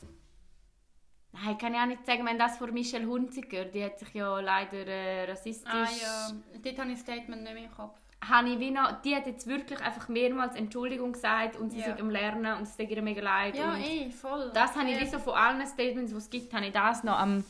[1.43, 4.39] Nein, kann ich auch nicht sagen, wenn das von Michelle Hunziker, die hat sich ja
[4.39, 5.69] leider äh, rassistisch...
[5.69, 6.31] Ah ja,
[6.63, 7.97] dort habe ich das Statement nicht mehr im Kopf.
[8.29, 11.85] habe ich wie noch, die hat jetzt wirklich einfach mehrmals Entschuldigung gesagt und sie Ja.
[11.87, 13.57] sind am Lernen und es tut ihr mega leid.
[13.57, 14.49] Ja, und eh, voll.
[14.53, 17.19] das habe ich wie so von allen Statements, die es gibt, habe ich das noch
[17.19, 17.43] am,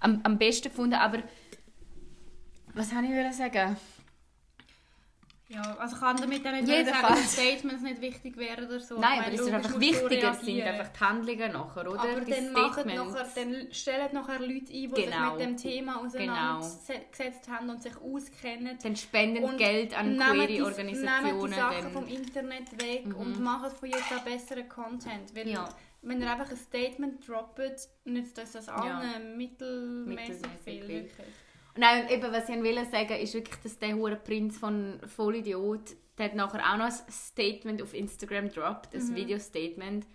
[0.00, 0.94] am, am besten gefunden.
[0.94, 1.18] Aber
[2.74, 3.76] was habe ich sagen?
[5.50, 7.00] Ja, also ich kann damit auch nicht Jedenfalls.
[7.02, 9.00] sagen, dass Statements nicht wichtig wären oder so.
[9.00, 12.00] Nein, aber es ist einfach wichtiger, sind einfach die Handlungen nachher, oder?
[12.00, 14.98] Aber Die dann, nachher, dann stellen nachher Leute ein, die Genau.
[14.98, 18.78] sich mit dem Thema auseinandergesetzt haben und sich auskennen.
[18.82, 21.50] Dann spenden Und Geld an queere die- Nehmen Organisationen.
[21.50, 25.34] die Sachen vom Internet weg und machen von jetzt auch besseren Content.
[25.34, 25.66] Weil Ja.
[26.02, 30.74] wenn ihr einfach ein Statement droppt, nützt das das allen mittelmäßig Mittelmäßig viel.
[30.84, 30.88] viel.
[30.88, 31.26] Wirklich.
[31.78, 36.26] Nein, eben, was ich will sagen ist wirklich, dass der hure Prinz von Vollidiot, der
[36.26, 39.00] hat nachher auch noch ein Statement auf Instagram gedroppt, Mhm.
[39.00, 40.06] ein Video-Statement.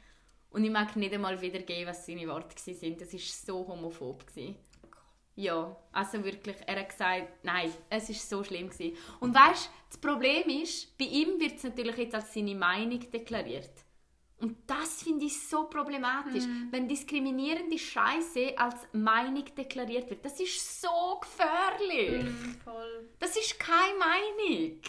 [0.49, 2.97] Und ich mag nicht einmal wiedergeben, was seine Worte waren.
[2.97, 4.27] Das war so homophob.
[4.27, 4.55] Gewesen.
[5.35, 8.69] Ja, also wirklich, er hat gesagt, nein, es war so schlimm.
[8.69, 8.95] Gewesen.
[9.21, 12.99] Und weißt du, das Problem ist, bei ihm wird es natürlich jetzt als seine Meinung
[13.09, 13.71] deklariert.
[14.43, 20.25] Und das finde ich so problematisch, wenn diskriminierende Scheiße als Meinung deklariert wird.
[20.25, 22.25] Das ist so gefährlich.
[22.63, 23.09] Voll.
[23.19, 24.81] Das ist keine Meinung.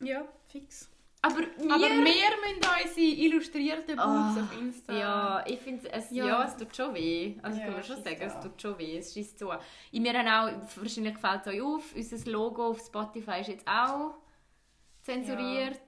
[0.00, 0.88] Ja, fix.
[1.22, 1.74] Aber wir...
[1.74, 4.98] Aber wir müssen unsere illustrierten Boobs Ah, auf Insta.
[4.98, 6.26] Ja, ich finde es, ja.
[6.26, 6.44] Ja.
[6.44, 7.34] es tut schon weh.
[7.42, 8.96] Also Ja, kann man schon sagen, schießt es tut schon weh.
[8.96, 9.60] Es schießt an.
[9.92, 14.14] Ich mir auch, wahrscheinlich fällt es euch auf, unser Logo auf Spotify ist jetzt auch
[15.02, 15.82] zensuriert.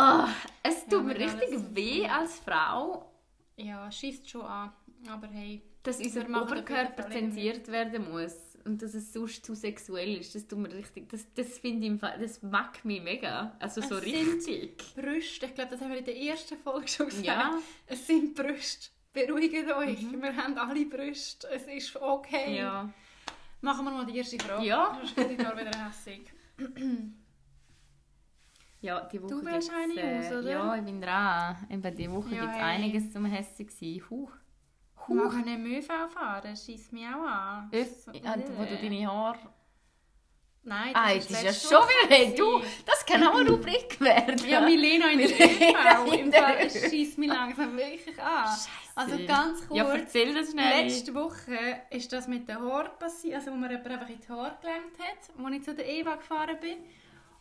[0.00, 0.28] Ah,
[0.62, 3.10] es tut Ja, mir richtig alles- weh als Frau,
[3.56, 4.72] Ja, schießt schon an.
[5.08, 5.62] Aber hey.
[5.82, 8.34] dass unser Oberkörper zensiert werden muss.
[8.66, 10.34] Und dass es sonst zu sexuell ist.
[10.34, 13.56] Das tut mir richtig, das, das finde ich, im Fall- das mag mich mega.
[13.58, 14.94] Also so Es sind richtig.
[14.94, 17.24] Brüste, ich glaube, das haben wir in der ersten Folge schon gesagt.
[17.26, 17.58] Ja.
[17.86, 18.88] Es sind Brüste.
[19.14, 20.12] Beruhigt euch.
[20.12, 21.48] Wir haben alle Brüste.
[21.50, 22.58] Es ist okay.
[22.58, 22.88] Ja.
[23.62, 24.64] Machen wir mal die erste Frage.
[24.66, 24.94] Ja.
[25.00, 26.30] Sonst werde ich wieder hässig.
[28.80, 30.50] Ja, die Woche Du gibt's, eine aus, oder?
[30.50, 31.66] Ja, ich bin dran.
[31.70, 34.02] Eben, die Woche Ja, gibt es einiges zum hässig sein.
[34.08, 34.28] Huh.
[35.08, 36.56] Ich mag nicht ÖV fahren.
[36.56, 37.70] Schießt mich auch an.
[37.72, 38.80] Öff, So, ja, wo du äh.
[38.82, 39.38] deine Haare...
[40.62, 42.14] Nein, Ah, das das ist ja schon wieder...
[42.14, 42.82] Hey, du, gewesen.
[42.84, 44.38] das kann auch eine Rubrik werden.
[44.46, 46.12] Ja, Milena in der ÖV.
[46.12, 48.56] in Im Fall, schießt mich langsam wirklich an.
[48.94, 49.78] Also ganz kurz.
[49.78, 50.84] Ja, erzähl das schnell.
[50.84, 51.56] Letzte Woche
[51.88, 54.98] ist das mit den Haaren passiert, also wo mir jemand einfach in die Haare gelenkt
[54.98, 56.76] hat, als ich zu der Eva gefahren bin.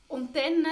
[0.07, 0.65] Und dann,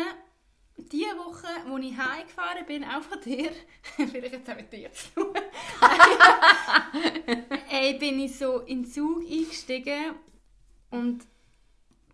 [0.77, 3.51] die Woche, wo ich heimgefahren bin, auch von dir,
[3.95, 5.33] vielleicht jetzt auch mit dir zu tun,
[7.69, 10.15] Ey, bin ich so in den Zug eingestiegen
[10.91, 11.25] und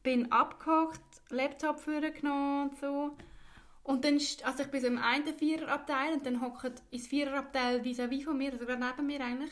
[0.02, 3.16] bin abgehockt, Laptop vorgenommen und so.
[3.84, 8.24] Und dann, also ich bin so im einen Viererabteil und dann hocken ins Viererabteil vis-à-vis
[8.24, 9.52] von mir, also gerade neben mir eigentlich,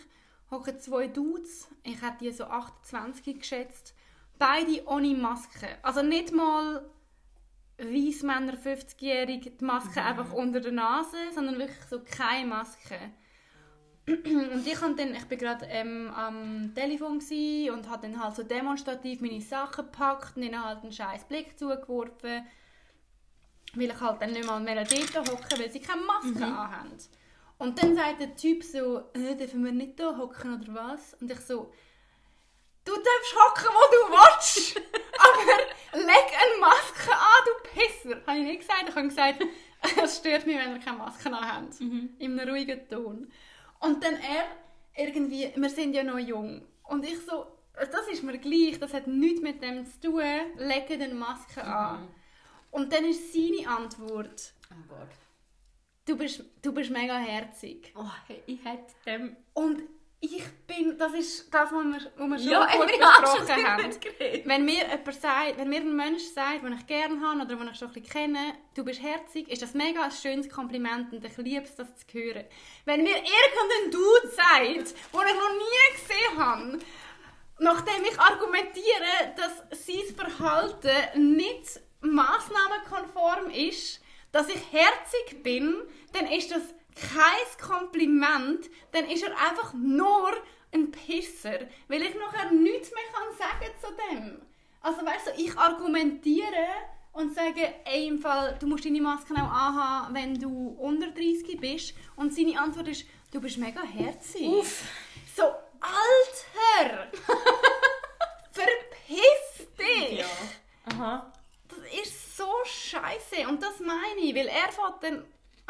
[0.50, 1.68] hocken zwei Dudes.
[1.84, 3.94] Ich hätte die so 28 geschätzt.
[4.40, 5.68] Beide ohne Maske.
[5.84, 6.90] Also nicht mal
[8.24, 12.98] Männer 50-jährig die Maske einfach unter der Nase, sondern wirklich so keine Maske.
[14.08, 17.20] Und ich, dann, ich bin gerade ähm, am Telefon
[17.72, 21.58] und habe dann halt so demonstrativ meine Sachen gepackt und ihnen halt einen scheiß Blick
[21.58, 22.44] zugeworfen,
[23.76, 26.98] weil ich halt dann nicht mal mehr dort hocken, weil sie keine Maske anhaben.
[27.60, 31.14] Und dann sagt der Typ so, äh, dürfen wir nicht da hocken oder was?
[31.22, 31.72] Und ich so,
[32.86, 34.78] du darfst hocken, wo du willst,
[35.20, 38.22] aber leg eine Maske an, du Pisser.
[38.28, 38.90] Habe ich nicht gesagt.
[38.90, 39.44] Ich habe gesagt,
[40.04, 41.70] es stört mich, wenn wir keine Maske haben.
[42.20, 43.32] In einem ruhigen Ton.
[43.80, 44.46] Und dann er
[44.96, 46.68] irgendwie, wir sind ja noch jung.
[46.84, 50.22] Und ich so, das ist mir gleich, das hat nichts mit dem zu tun,
[50.58, 52.08] lege eine Maske an.
[52.70, 55.10] Und dann ist seine Antwort, Oh Gott.
[56.06, 57.94] du bist, du bist mega herzig.
[57.96, 58.06] Oh,
[58.46, 59.36] ich hätte dem...
[59.54, 59.82] Und
[60.24, 63.90] ich bin, das ist das, was wir, was wir schon Ja, kurz besprochen haben.
[64.46, 67.70] Wenn mir, jemand sagt, wenn mir ein Mensch sagt, den ich gerne habe oder den
[67.72, 71.26] ich schon ein bisschen kenne, du bist herzig, ist das mega ein schönes Kompliment und
[71.26, 72.46] ich liebe es, das zu hören.
[72.86, 76.80] Wenn mir irgendein Dude sagt, den ich noch nie gesehen habe,
[77.58, 85.76] nachdem ich argumentiere, dass sein Verhalten nicht massnahmenkonform ist, dass ich herzig bin,
[86.14, 86.62] dann ist das
[86.96, 90.32] kein Kompliment, dann ist er einfach nur
[90.74, 94.42] ein Pisser, weil ich nachher nichts mehr kann sagen zu dem.
[94.82, 96.68] Also weißt du, ich argumentiere
[97.14, 101.60] und sage, ey, im Fall, du musst deine Maske auch anhaben, wenn du unter 30
[101.60, 101.94] bist.
[102.16, 104.50] Und seine Antwort ist, du bist mega herzig.
[105.36, 105.44] So,
[105.82, 107.12] Alter!
[108.52, 110.26] Verpiss dich!
[110.86, 111.32] Aha.
[111.68, 115.26] Das ist so scheiße und das meine ich, weil er fängt dann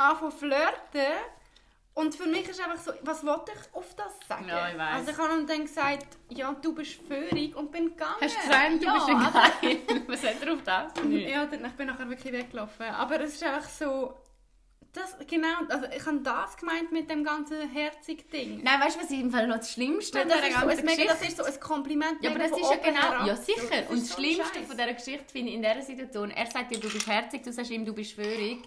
[0.09, 1.13] an zu flirten
[1.93, 4.47] Und für mich ist einfach so, was wollte ich auf das sagen?
[4.47, 4.93] Ja, ich weiss.
[4.95, 8.15] Also ich habe ihm dann gesagt, ja, du bist führig und bin gegangen.
[8.21, 10.03] Hast du gesagt, du ja, bist ein Geil?
[10.07, 10.93] Was hat er auf das?
[11.09, 12.85] Ja, dann, ich bin nachher wirklich weggelaufen.
[12.87, 14.13] Aber es ist einfach so,
[14.93, 18.61] das, genau, also ich habe das gemeint mit dem ganzen herzig Ding.
[18.63, 20.59] Nein, weißt du, was ich im Fall noch das Schlimmste Weil an das, dieser ist
[20.61, 22.23] so, ganzen ein mega, das Geschichte- ist so ein Kompliment.
[22.23, 23.01] Ja, aber das ist ja genau.
[23.01, 23.27] herab.
[23.27, 23.67] Ja, So, sicher.
[23.81, 24.67] das Und ist das so Schlimmste Scheiß.
[24.67, 27.51] von dieser Geschichte finde ich in dieser Situation, er sagt dir, du bist herzig, du
[27.53, 28.63] sagst ihm, du bist führig.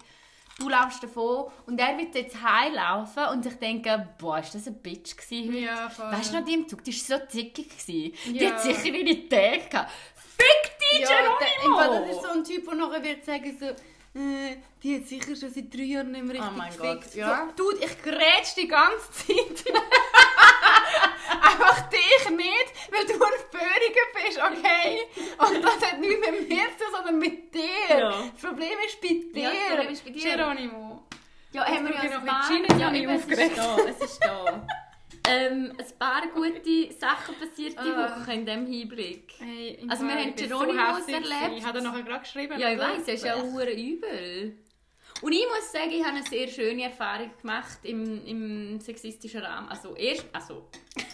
[0.57, 4.81] Du laufst davon und er wird jetzt heimlaufen und ich denke, boah, ist das ein
[4.81, 5.59] Bitch gewesen heute?
[5.59, 6.11] Ja, voll.
[6.11, 7.67] Weißt du noch, die im Zug, die war so zickig.
[7.69, 8.13] Gewesen.
[8.33, 8.51] Die Ja.
[8.51, 9.91] hat sicher ihre Tage gehabt.
[10.37, 12.11] Fick dich, Ja, im Fall, das Geronimo!
[12.11, 15.73] ist so ein Typ, der nachher wird sagen so, äh, die hat sicher schon seit
[15.73, 17.09] drei Jahren nicht mehr richtig Oh mein gefixt.
[17.11, 17.49] Gott, ja.
[17.57, 19.73] So, Dude, ich grätsch die ganze Zeit.
[21.41, 24.99] Einfach dich nicht, weil du ein Föhriger bist, okay?
[25.37, 27.61] Und das hat nichts mit mir zu tun, sondern mit dir.
[27.89, 28.09] Ja.
[28.09, 29.43] Das Problem ist bei dir.
[29.43, 30.35] Ja, das Problem ist bei dir.
[30.35, 31.03] Geronimo.
[31.53, 33.59] Ja, haben wir ja noch mit Gin, ja, ist aufgeregt.
[34.01, 34.67] es ist da.
[35.29, 38.19] ähm, ein paar gute Sachen passiert die Ah.
[38.19, 39.33] Woche in diesem Hinblick.
[39.39, 41.57] Hey, Also wir haben Geronimo hässlich erlebt.
[41.57, 42.59] Ich habe nachher gerade geschrieben.
[42.59, 44.57] Ja, ich weiß, es ist ja auch übel.
[45.21, 49.69] Und ich muss sagen, ich habe eine sehr schöne Erfahrung gemacht im, im sexistischen Rahmen.
[49.69, 50.67] Also erst, also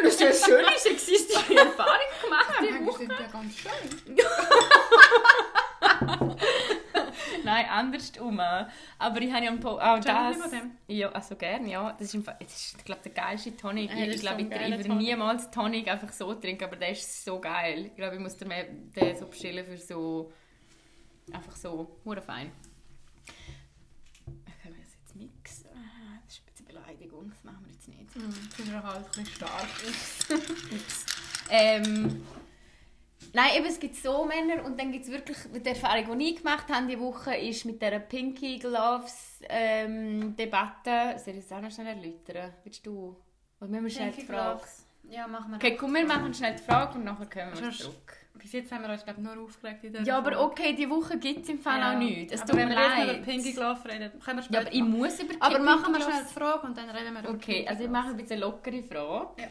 [0.00, 2.98] eine sehr schöne sexistische Erfahrung gemacht Ja, die manchmal Woche.
[2.98, 4.16] sind die ja ganz schön.
[7.44, 8.40] Nein, andersrum.
[8.98, 10.52] Aber ich habe ja auch Erzähl das.
[10.86, 11.92] Ja, also gerne, ja.
[11.92, 13.90] Das ist, im das ist ich glaube, der geilste Tonic.
[13.90, 14.98] Ja, das ich ist glaube, so ich, Tonic.
[14.98, 17.86] niemals Tonic einfach so trinken, aber der ist so geil.
[17.86, 20.30] Ich glaube, ich muss den, den so bestellen für so...
[21.32, 22.52] Einfach so, hure fein.
[24.62, 25.66] Können wir das jetzt mixen?
[25.74, 27.44] Ah, Das ist ein bisschen Beleidigung, das
[28.14, 28.58] machen wir jetzt nicht.
[28.58, 29.66] Hm, Das ist ja halt ein bisschen stark.
[30.72, 31.06] Ups.
[31.50, 32.26] Ähm,
[33.32, 36.36] nein, eben, es gibt so Männer und dann gibt es wirklich, die Erfahrung, die ich
[36.36, 41.18] gemacht habe diese Woche, ist mit dieser Pinky Gloves ähm, Debatte.
[41.24, 42.52] Soll ich das auch noch schnell erläutern?
[42.64, 43.16] Willst du?
[43.60, 44.62] Oder müssen wir schnell die Frage?
[45.10, 45.56] Ja, machen wir.
[45.56, 48.17] Okay, komm, wir machen schnell die Frage und nachher kommen wir zurück.
[48.38, 51.18] Bis jetzt haben wir uns glaub, nur aufgeregt in der Ja, aber okay, diese Woche
[51.18, 51.92] gibt es im Fall Ja.
[51.94, 52.32] auch nichts.
[52.32, 53.16] Es aber tut wenn mir wir leid.
[53.18, 54.98] über Pinky Glove reden, können wir ja, später aber ich machen.
[54.98, 57.30] muss über die Aber machen wir Pinky schnell die Frage und dann reden wir über
[57.30, 59.42] Okay, Pinky also ich mache ein bisschen eine lockere Frage.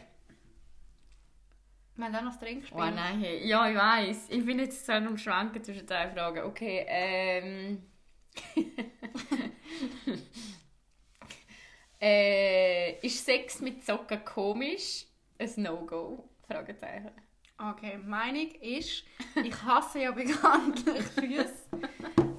[1.96, 2.78] Wir haben auch noch das Trinkspiel.
[2.80, 3.46] Oh nein, hey.
[3.46, 4.26] ja, ich weiß.
[4.30, 6.44] Ich bin jetzt so am Schwanken zwischen drei Fragen.
[6.44, 7.82] Okay, ähm.
[12.00, 15.06] äh, ist Sex mit Socken komisch?
[15.38, 16.28] Ein No-Go?
[16.46, 17.10] Fragezeichen.
[17.60, 21.64] Okay, Meinung ist, ich hasse ja bekanntlich Füße.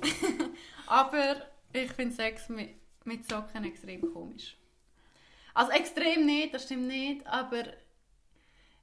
[0.87, 1.35] aber
[1.73, 2.69] ich finde Sex mit,
[3.03, 4.55] mit Socken extrem komisch.
[5.53, 7.63] Also extrem nicht, das stimmt nicht, aber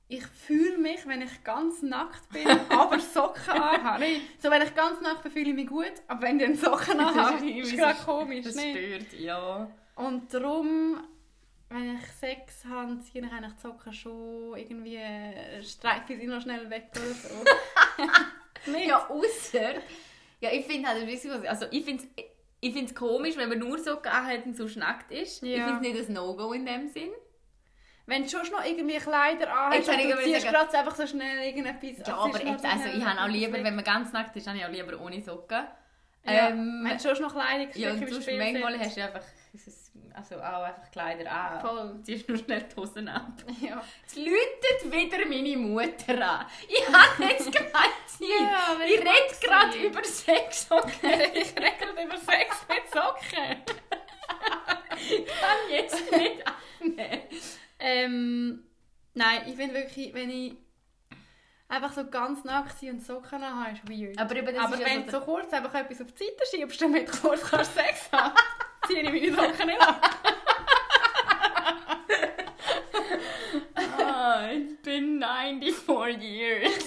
[0.08, 4.04] ich fühle mich, wenn ich ganz nackt bin, aber Socken anhabe.
[4.38, 7.00] So, wenn ich ganz nackt bin, fühle ich mich gut, aber wenn ich dann Socken
[7.00, 8.44] anhabe, ist es komisch.
[8.44, 8.76] Das nicht?
[8.76, 9.70] stört, ja.
[9.94, 11.00] Und darum,
[12.56, 16.90] Sex habe, ziehe ich eigentlich die Socken schon irgendwie, äh, streife sie noch schnell weg
[16.94, 17.44] oder so.
[18.86, 19.74] Ja, außer.
[20.40, 22.24] Ja, ich finde halt, also ich finde es
[22.58, 25.42] ich find's komisch, wenn man nur Socken anhat und so nackt ist.
[25.42, 25.66] Ich Ja.
[25.66, 27.10] finde es nicht ein No-Go in dem Sinn.
[28.06, 31.46] Wenn du schon noch irgendwie Kleider anhast und ich du ziehst gerade einfach so schnell
[31.46, 34.46] irgendetwas Ja, aber jetzt, so also ich habe auch lieber, wenn man ganz nackt ist,
[34.48, 35.64] habe ich auch lieber ohne Socken.
[36.24, 39.22] Ja, Ähm, wenn du schon noch Kleider Ja, und sonst manchmal hast du einfach
[39.66, 41.60] es, also auch einfach Kleider an.
[41.60, 42.00] Voll.
[42.02, 43.32] Ziehst nur schnell die Hosen ab.
[43.60, 43.82] Ja.
[44.02, 46.46] Jetzt läutet wieder meine Mutter an.
[46.68, 48.20] Ich habe jetzt keine Zeit.
[48.20, 51.30] Ja, ich rede gerade über Sex, okay?
[51.34, 53.62] ich rede gerade über Sex mit Socken.
[54.98, 57.22] Ich kann jetzt nicht abnehmen.
[57.78, 58.64] Ähm,
[59.14, 60.56] nein, ich finde wirklich, wenn ich
[61.68, 64.18] einfach so ganz nackt bin und Socken habe, ist weird.
[64.18, 66.44] Aber eben, das Aber ist wenn so du so kurz einfach etwas auf die Seite
[66.50, 68.34] schiebst, damit kurz kannst Sex haben
[68.86, 69.96] ziehe ich meine Socken nicht an.
[73.98, 76.86] Ah, ich bin 94 years.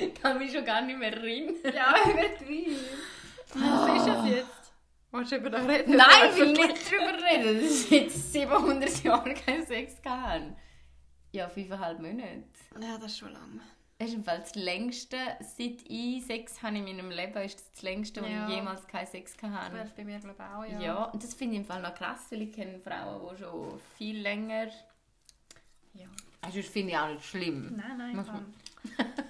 [0.00, 1.56] ich kann mich schon gar nicht mehr erinnern.
[1.74, 2.80] Ja, ich will weird.
[3.54, 4.72] Was ist es jetzt?
[5.12, 5.96] Willst du über das reden?
[5.96, 7.60] Nein, ich will nicht drüber reden.
[7.62, 10.56] Das ist jetzt 700 Jahre kein Sex gehabt.
[11.32, 12.44] Ja, fünfeinhalb Monate.
[12.80, 13.60] Ja, das ist schon lang.
[14.00, 17.70] Das ist im Fall das längste, seit ich Sex habe in meinem Leben, ist das
[17.72, 18.48] das längste, wo Ja.
[18.48, 19.74] ich jemals keinen Sex Das hatte.
[19.74, 20.80] wäre bei mir glaube ich auch, ja.
[20.80, 21.04] Ja.
[21.04, 24.18] und das finde ich im Fall noch krass, weil ich kenne Frauen, die schon viel
[24.22, 24.68] länger...
[25.92, 26.06] Ja.
[26.40, 27.76] Also das finde ich auch nicht schlimm.
[27.76, 28.46] Nein, nein.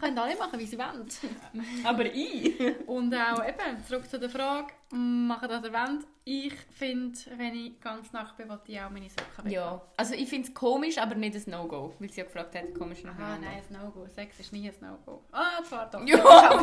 [0.00, 1.06] Können alle machen, wie sie wollen.
[1.84, 2.58] Aber ich?
[2.86, 6.06] Und auch eben, zurück zu der Frage, machen das ihr wollt.
[6.24, 9.52] Ich finde, wenn ich ganz nackt bin, will ich auch meine Socken weg.
[9.52, 12.72] Ja, also ich finde es komisch, aber nicht ein No-Go, weil sie ja gefragt hat,
[12.74, 14.06] komisch nach Ah, nein, ein No-Go.
[14.06, 15.24] Sex ist nie ein No-Go.
[15.32, 16.06] Ah, zwar doch.
[16.06, 16.16] Ja.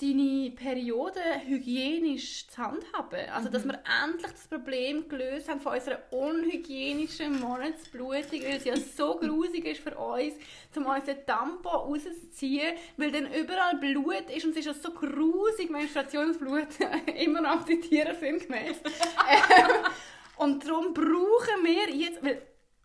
[0.00, 3.28] deine Periode hygienisch zu handhaben.
[3.32, 8.76] Also, dass wir endlich das Problem gelöst haben von unserer unhygienischen Monatsblutung, weil es ja
[8.76, 10.34] so grusig ist für uns,
[10.76, 15.70] um unseren Tampon rauszuziehen, weil dann überall Blut ist und es ist ja so grusig,
[15.70, 16.68] Menstruationsblut,
[17.16, 18.76] immer noch am zitieren sinngemäß.
[19.30, 19.92] ähm,
[20.36, 22.42] und darum brauchen wir jetzt, weil,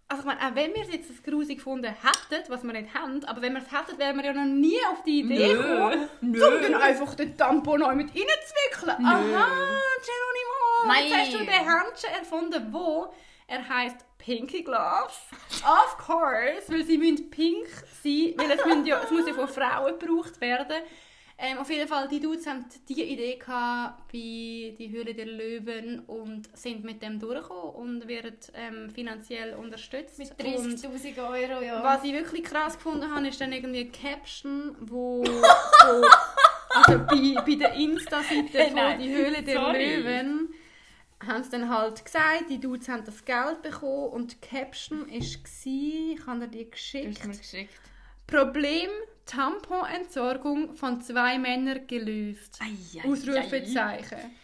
[0.10, 2.94] also ich meine, auch wenn wir es jetzt das grusig gefunden hätten, was wir nicht
[2.96, 5.62] haben, aber wenn wir es hätten, wären wir ja noch nie auf die Idee Nö,
[5.62, 6.48] gekommen, nö.
[6.48, 9.06] um dann einfach den Tampon neu mit reinzuwickeln.
[9.06, 9.22] Aha,
[10.02, 11.06] Geronimo, Nein.
[11.06, 13.14] jetzt hast du den Händchen erfunden, wo
[13.48, 15.20] er heißt Pinky Gloves.
[15.64, 17.68] of course, weil sie müssen pink
[18.04, 20.84] sein, weil es, müssen ja, es muss ja von Frauen gebraucht werden.
[21.42, 26.02] Ähm, auf jeden Fall, die Dudes haben diese Idee gehabt bei die Höhle der Löwen
[26.02, 30.20] und sind mit dem durchgekommen und werden ähm, finanziell unterstützt.
[30.20, 31.82] Mit Und 30'000 Euro, ja.
[31.82, 36.06] was ich wirklich krass gefunden habe, ist dann irgendwie eine Caption, wo, wo
[36.72, 39.96] also bei, bei der Insta-Seite von Nein, die Höhle der sorry.
[39.96, 40.50] Löwen
[41.26, 45.08] haben sie dann halt gesagt, die Dudes haben das Geld bekommen und die Caption war,
[45.10, 45.38] ich
[46.28, 47.20] habe dir die Du geschickt.
[47.20, 47.74] hast mir geschickt.
[48.28, 48.90] Problem
[49.30, 52.60] Tamponentsorgung von zwei Männern gelöst.
[53.06, 54.36] Ausrufezeichen.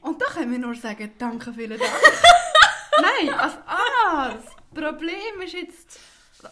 [0.00, 1.90] Und da können wir nur sagen, danke vielen Dank.
[3.00, 6.00] Nein, also, ah, das Problem ist jetzt,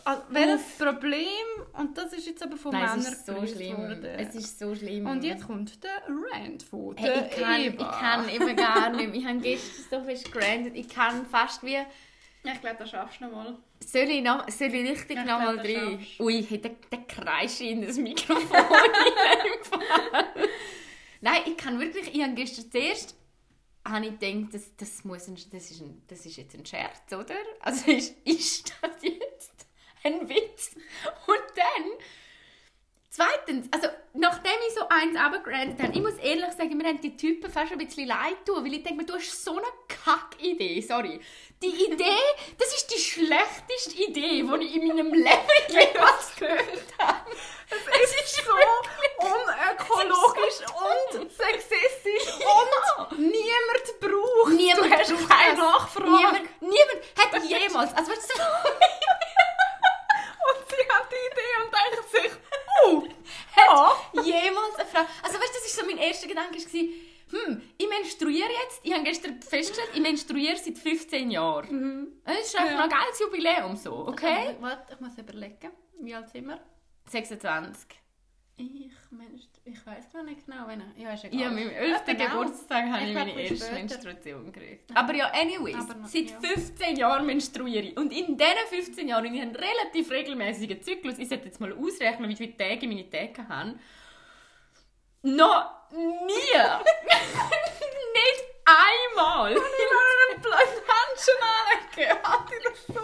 [0.04, 1.24] also, welches Problem,
[1.72, 3.76] und das ist jetzt aber von Nein, Männern es ist so schlimm.
[3.78, 4.04] worden.
[4.04, 5.06] Es ist so schlimm.
[5.06, 7.98] Und jetzt kommt der Rant von Hey, ich, kann, ich Eva.
[7.98, 9.14] kann eben gar nicht mehr.
[9.14, 10.76] Ich habe gestern so fest grandet.
[10.76, 11.78] Ich kann fast wie...
[12.44, 13.58] Ich glaube, das schaffst du noch mal.
[13.80, 16.00] Soll ich, noch, soll ich richtig Ich noch mal glaub, das drin?
[16.00, 20.48] schaffst Ui, der, der kreischt in das Mikrofon hineingefallen.
[21.22, 22.14] Nein, ich kann wirklich...
[22.14, 23.16] Ich habe gestern zuerst...
[23.86, 27.12] Habe ich gedacht, das, das, muss ein, das, ist ein, das ist jetzt ein Scherz,
[27.12, 27.34] oder?
[27.60, 29.66] Also ist, ist das jetzt
[30.02, 30.74] ein Witz?
[31.26, 31.92] Und dann...
[33.14, 37.16] Zweitens, also nachdem ich so eins runtergerannt habe, ich muss ehrlich sagen, mir haben die
[37.16, 40.80] Typen fast ein bisschen leid tun, weil ich denke mir, du hast so eine Kack-Idee,
[40.80, 41.20] sorry.
[41.62, 42.18] Die Idee,
[42.58, 47.30] das ist die schlechteste Idee, die ich in meinem Leben jemals gehört habe.
[47.70, 48.52] Es ist so
[49.24, 52.34] unökologisch und sexistisch
[53.10, 54.54] und niemand braucht.
[54.54, 55.58] Niemand du hast keine es.
[55.58, 56.10] Nachfrage.
[56.10, 58.42] Niemand, niemand hat jemals, also weißt du,
[60.76, 62.32] sie hat die Idee und denkt sich,
[62.84, 63.08] oh,
[63.56, 65.00] hat jemals eine Frau.
[65.22, 68.92] Also weißt du, das ist so mein erster Gedanke war, hm, ich menstruiere jetzt, ich
[68.92, 72.20] habe gestern festgestellt, ich menstruiere seit 15 Jahren.
[72.24, 72.76] Das ist einfach Ja.
[72.76, 74.54] noch ein geiles Jubiläum so, okay?
[74.60, 75.70] Warte, ich muss überlegen.
[76.00, 76.60] Wie alt sind wir?
[77.08, 77.88] 26.
[78.56, 81.02] Ich, Mensch, ich weiß gar nicht genau, wenn ich...
[81.02, 82.04] Ja, ist Ich habe meinem 11.
[82.04, 82.24] Genau.
[82.42, 83.72] Geburtstag habe Ich ich meine ein erste später.
[83.74, 84.90] Menstruation gekriegt.
[84.94, 86.38] Aber ja, anyways, Aber noch- seit ja.
[86.40, 87.96] 15 Jahren menstruiere ich.
[87.96, 91.72] Und in diesen 15 Jahren, ich habe einen relativ regelmäßigen Zyklus, ich sollte jetzt mal
[91.72, 93.80] ausrechnen, wie viele Tage meine Tage haben,
[95.22, 95.96] noch nie,
[96.28, 96.44] nicht
[98.66, 101.38] einmal, Ich habe einen blöden Menschen
[102.12, 102.64] angehört.
[102.64, 103.00] Das ist so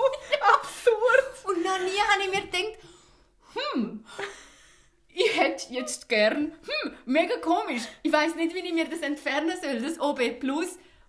[0.55, 1.45] absurd.
[1.45, 2.79] und noch nie habe ich mir gedacht,
[3.55, 4.05] hm,
[5.09, 6.53] ich hätte jetzt gern,
[6.83, 10.21] hm, mega komisch, ich weiß nicht, wie ich mir das entfernen soll, das OB+,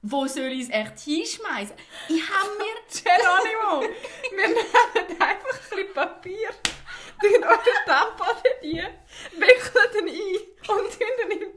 [0.03, 1.75] wo soll ich es echt hinschmeißen?
[2.07, 3.81] Ich habe mir Geronimo,
[4.31, 6.49] wir nehmen einfach ein bisschen Papier,
[7.21, 8.63] tun euren Tampon dort
[9.33, 11.51] wickeln ihn ein und tun ihn in den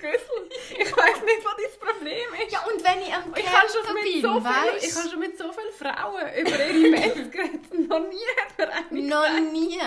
[0.79, 2.53] Ich weiß nicht, was dein Problem ist.
[2.53, 3.67] Ja, und wenn ich am ich habe
[4.03, 4.39] bin, so
[4.87, 7.89] Ich habe schon mit so vielen Frauen über ihre Männer geredet.
[7.89, 9.53] Noch nie hat mir eine Noch gesagt.
[9.53, 9.79] nie.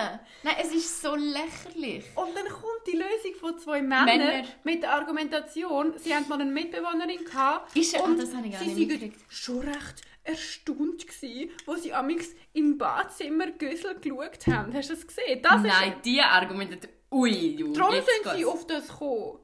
[0.42, 2.04] Nein, es ist so lächerlich.
[2.14, 4.48] Und dann kommt die Lösung von zwei Männern Männer.
[4.64, 7.76] mit der Argumentation, sie haben mal eine Mitbewohnerin gehabt.
[7.76, 9.20] Ist ja, ah, und das habe ich gar nicht mitgekriegt.
[9.28, 14.74] schon recht erstaunt gsi, wo sie amix im Badzimmer Güssel geschaut haben.
[14.74, 15.40] Hast du das gesehen?
[15.42, 16.04] Das Nein, ist...
[16.04, 16.97] die Argumentation.
[17.10, 17.72] Ui, du.
[17.72, 18.48] darum jetzt sind sie geht's.
[18.48, 19.38] auf das gekommen.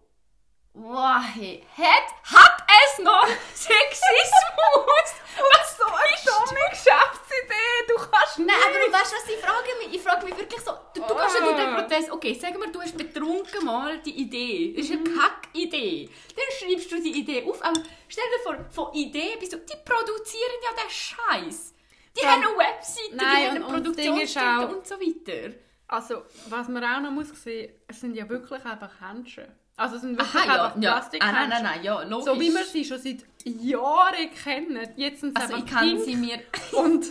[0.76, 1.62] Wow, hey.
[1.76, 5.08] Hat, hat es noch Sexismus?
[5.38, 8.66] Was So eine dumme Geschäftsidee, du kannst Nein, nicht.
[8.66, 11.38] aber du weißt was, ich frage mich, ich frage mich wirklich so, du, du gehst
[11.38, 14.92] ja durch den Prozess, okay, sag mal, du hast betrunken mal die Idee, das ist
[14.92, 16.08] eine Kack-Idee.
[16.36, 19.76] Dann schreibst du die Idee auf, aber stell dir vor, von Idee bis du, die
[19.84, 21.74] produzieren ja den Scheiß.
[22.16, 25.54] Die haben eine Webseite, die haben eine und- und Produktionsstätte und so weiter.
[25.86, 29.46] Also, was man auch noch muss sehen, es sind ja wirklich einfach Händchen.
[29.76, 30.92] Also, es sind wirklich Aha, ja, einfach ja.
[30.92, 31.36] Plastikhändchen.
[31.36, 32.24] Ah, nein, nein, nein, ja, logisch.
[32.26, 34.88] So wie wir sie schon seit Jahren kennen.
[34.96, 36.38] Jetzt sind sie Also einfach ich sie mir...
[36.72, 37.06] und,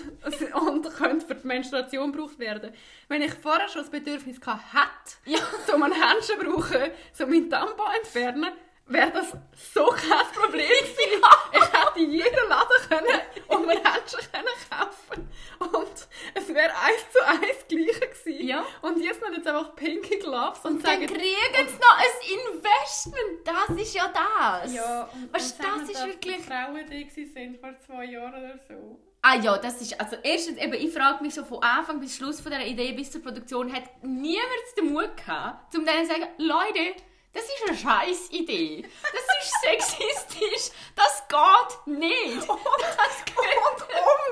[0.55, 2.71] und können für die Menstruation gebraucht werden.
[3.09, 5.39] Wenn ich vorher schon das Bedürfnis hätte, Ja.
[5.67, 8.53] so ein Händchen brauchen, so meinen Tampon entfernen,
[8.85, 9.31] wäre das
[9.73, 11.21] so kein Problem gewesen.
[11.53, 15.29] Ich hätte in jeden Laden können und mir Händchen können kaufen
[15.59, 18.47] Und es wäre eins zu eins gleich gewesen.
[18.47, 18.65] Ja.
[18.81, 21.07] Und jetzt noch jetzt einfach pinke Gloves und, Und dann sagen...
[21.07, 24.73] kriegen sie noch ein Investment, das ist ja das.
[24.73, 28.59] Ja, und, Weißt und das ist wirklich- die Frauen die sind vor zwei Jahren oder
[28.67, 28.99] so.
[29.25, 32.41] Ah ja, das ist, also erstens, eben, ich frage mich so von Anfang bis Schluss
[32.41, 34.45] von dieser Idee bis zur Produktion, hat niemand
[34.77, 37.01] den Mut gehabt, um denen zu sagen, Leute,
[37.33, 38.85] das ist eine scheiß Idee.
[39.01, 40.71] Das ist sexistisch.
[40.95, 42.47] Das geht nicht.
[42.47, 43.81] Das Und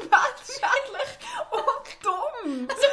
[0.01, 1.11] umweltschädlich
[1.51, 2.67] und dumm.
[2.69, 2.87] Also,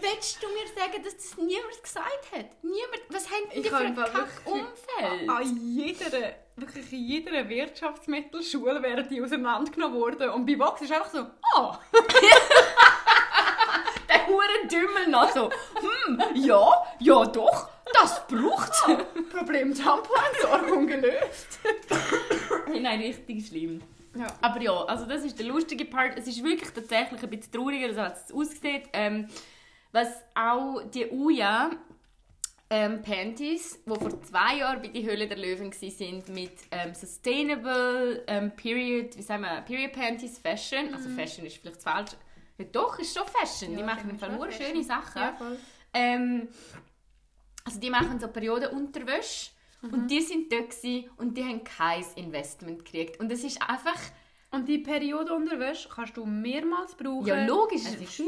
[0.00, 2.46] willst du mir sagen, dass das niemand gesagt hat?
[2.62, 5.28] Niemand, was haben die Ich für ein Kack-Umfeld?
[5.28, 10.30] An jeder, wirklich in jeder Wirtschaftsmittelschule wären die auseinandergenommen worden.
[10.30, 11.78] Und bei Vox ist einfach so, ah,
[14.08, 18.82] Der hure Dümmel noch so, hm, ja, ja doch, das braucht's.
[19.30, 21.60] Problem Tamponentsorgung gelöst.
[22.80, 23.82] Nein, richtig schlimm.
[24.14, 24.26] Ja.
[24.42, 26.18] Aber ja, also das ist der lustige Part.
[26.18, 28.88] Es ist wirklich tatsächlich ein bisschen trauriger, als es aussieht.
[28.92, 29.28] Ähm,
[29.92, 31.70] was auch die Uja
[32.70, 38.24] ähm, Panties, die vor zwei Jahren bei die Höhle der Löwen waren, mit ähm, Sustainable
[38.26, 40.94] ähm, Period, wie sagen wir, Period Panties Fashion.
[40.94, 42.12] Also Fashion ist vielleicht falsch.
[42.58, 43.72] Ja, doch, ist schon Fashion.
[43.72, 43.78] die Mhm.
[43.80, 45.20] Ja, machen im Fall nur schöne Sachen.
[45.20, 45.36] Ja.
[45.92, 46.48] Ähm,
[47.64, 49.50] also die machen so Periodenunterwäsche
[49.82, 49.94] Mhm.
[49.94, 50.72] und die sind dort
[51.16, 53.18] und die haben kein Investment gekriegt.
[53.20, 53.98] Und es ist einfach,
[54.52, 57.26] Und die Periodenunterwäsche kannst du mehrmals brauchen.
[57.26, 58.26] Ja, logisch, Es ist ist viel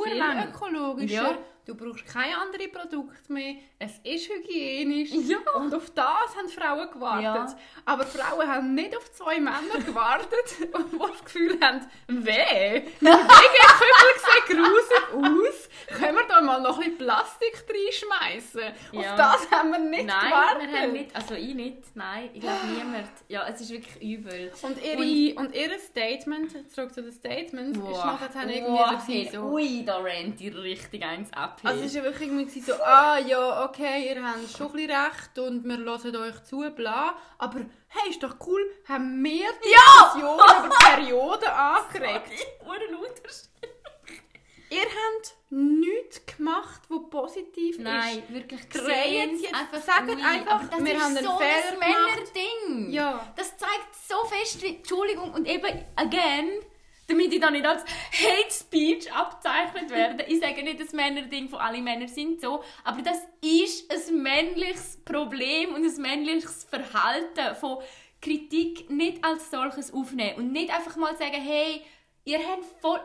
[0.49, 1.32] ökologischer.
[1.32, 1.39] Ja.
[1.67, 3.55] Du brauchst keine anderen Produkte mehr.
[3.79, 5.11] Es ist hygienisch.
[5.25, 5.39] Ja.
[5.55, 7.25] Und auf das haben Frauen gewartet.
[7.25, 7.59] Ja.
[7.87, 10.29] Aber Frauen haben nicht auf zwei Männer gewartet,
[10.61, 15.69] die das Gefühl haben, weh, meine Wegenkübel sehen grusig aus.
[15.99, 18.75] Können wir da mal noch ein bisschen Plastik reinschmeißen?
[18.93, 19.01] Ja.
[19.01, 20.71] Auf das haben wir nicht nein, gewartet.
[20.71, 23.09] wir haben nicht, also ich nicht, nein, ich glaube niemand.
[23.29, 24.53] Ja, es ist wirklich übel.
[24.62, 29.85] Und, ihre, und, ihr Statement, zurück zu den Statements, ist nachher irgendwie gewesen, so Ui,
[29.85, 31.53] da rennt die richtig eins ab.
[31.62, 31.70] Hey.
[31.70, 35.38] Also es war ja wirklich irgendwie so, ah ja, okay, ihr habt schon ein recht
[35.38, 37.14] und wir hören euch zu, bla.
[37.38, 42.30] Aber hey, ist doch cool, haben wir die Diskussion über Perioden angeregt.
[42.66, 43.22] Ure lauter.
[44.70, 48.32] Ihr habt nichts gemacht, was positiv Nein, ist.
[48.34, 49.38] wirklich Dreht gesehen.
[49.40, 50.20] jetzt, einfach sagt ui.
[50.20, 51.78] einfach, Aber das wir ist haben einen so Fehler ein.
[51.78, 52.92] Männerding.
[52.92, 53.32] Ja.
[53.36, 56.48] Das zeigt so fest, wie, Entschuldigung, und eben, again,
[57.09, 60.24] damit ich da nicht als Hate Speech abgezeichnet werde.
[60.24, 64.98] ich sage nicht, das Männerding von alle Männer sind so, aber das ist ein männliches
[65.05, 67.78] Problem und ein männliches Verhalten von
[68.20, 71.82] Kritik nicht als solches aufnehmen und nicht einfach mal sagen, hey,
[72.24, 73.00] ihr habt voll...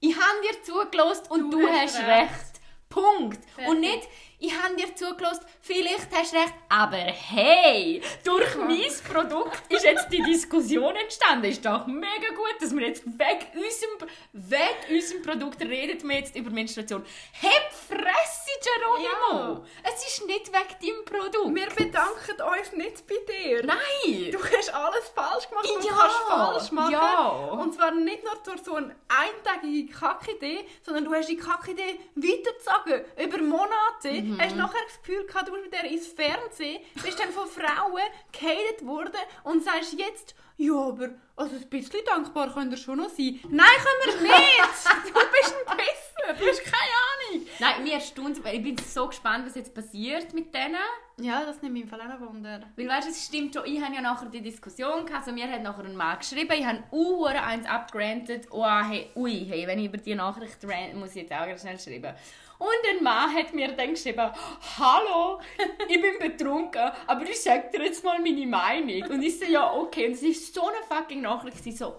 [0.00, 2.08] Ich habe dir zugelassen und du, Du hast recht.
[2.08, 2.60] recht.
[2.88, 3.40] Punkt.
[3.66, 4.08] Und nicht,
[4.40, 10.08] ich habe dir zugelassen, vielleicht hast du recht, aber hey, durch mein Produkt ist jetzt
[10.12, 11.46] die Diskussion entstanden.
[11.46, 16.36] Ist doch mega gut, dass wir jetzt wegen unserem, wegen unserem Produkt reden wir jetzt
[16.36, 17.04] über Menstruation.
[17.32, 19.64] Heb Fresse, Geronimo!
[19.82, 21.54] Es ist nicht wegen deinem Produkt.
[21.54, 23.64] Wir bedanken uns nicht bei dir.
[23.64, 24.30] Nein!
[24.30, 25.90] Du hast alles falsch gemacht, Ja.
[25.96, 26.92] kannst falsch machen.
[26.92, 27.28] Ja.
[27.52, 33.04] Und zwar nicht nur durch so eine eintägige Kackidee, sondern du hast die Kackidee weitergezogen.
[33.16, 34.27] Über Monate.
[34.28, 34.40] Mhm.
[34.40, 38.02] Hast nachher das Gefühl gehabt, du bist mit der ins Fernsehen, bist dann von Frauen
[38.32, 43.10] gehatet worden und sagst jetzt, ja, aber also ein bisschen dankbar könnt ihr schon noch
[43.10, 43.38] sein.
[43.48, 44.34] Nein, können wir nicht!
[45.06, 47.46] du bist ein Pisser, du hast keine Ahnung.
[47.60, 50.76] Nein, wie erstaunt, weil ich bin so gespannt, was jetzt passiert mit denen.
[51.20, 52.60] Ja, das nimmt mich im Fall auch noch Wunder.
[52.76, 55.48] Weil weißt du, es stimmt schon, ich habe ja nachher die Diskussion gehabt, also mir
[55.48, 59.78] hat nachher ein Mann geschrieben, ich habe uh, eins abgerantet, oh, hey, ui, hey, wenn
[59.78, 62.14] ich über die Nachricht rant, muss ich jetzt auch ganz schnell schreiben.
[62.58, 64.30] Und ein Mann hat mir dann geschrieben,
[64.78, 65.40] hallo,
[65.88, 69.02] ich bin betrunken, aber ich sag dir jetzt mal meine Meinung.
[69.10, 70.06] Und ich so, ja, okay.
[70.06, 71.94] Und es ist so eine fucking Nachricht, sie so,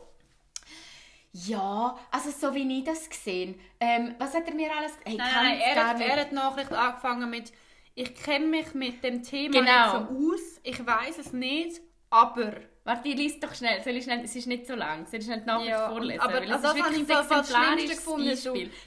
[1.31, 3.59] ja, also so wie ich das gesehen.
[3.79, 4.93] Ähm, was hat er mir alles...
[5.05, 7.53] Hey, Nein, nein, er, hat, er hat die Nachricht angefangen mit
[7.95, 9.99] «Ich kenne mich mit dem Thema Genau.
[9.99, 11.79] nicht so aus, ich weiß es nicht,
[12.09, 12.53] aber...»
[12.85, 13.83] Warte, ich lies doch schnell.
[13.83, 14.23] Soll ich schnell?
[14.23, 15.05] Es ist nicht so lang.
[15.05, 16.21] Soll ich schnell die Nachricht Ja, vorlesen?
[16.21, 18.25] aber also das ist habe ich fast das Schlimmste gefunden.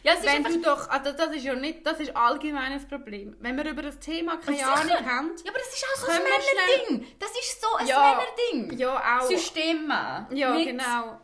[0.03, 0.51] Ja, es ist wenn einfach...
[0.51, 3.36] du doch, also das ist ja nicht, das ist allgemeines Problem.
[3.40, 4.74] Wenn wir über das Thema keine Sicher.
[4.74, 7.07] Ahnung haben, Ja, aber das ist auch so ein Männerding.
[7.18, 8.24] Das ist so ein Ja.
[8.51, 8.78] Männerding.
[8.78, 10.26] ja auch, Systemmann.
[10.34, 11.20] ja Nicht- genau.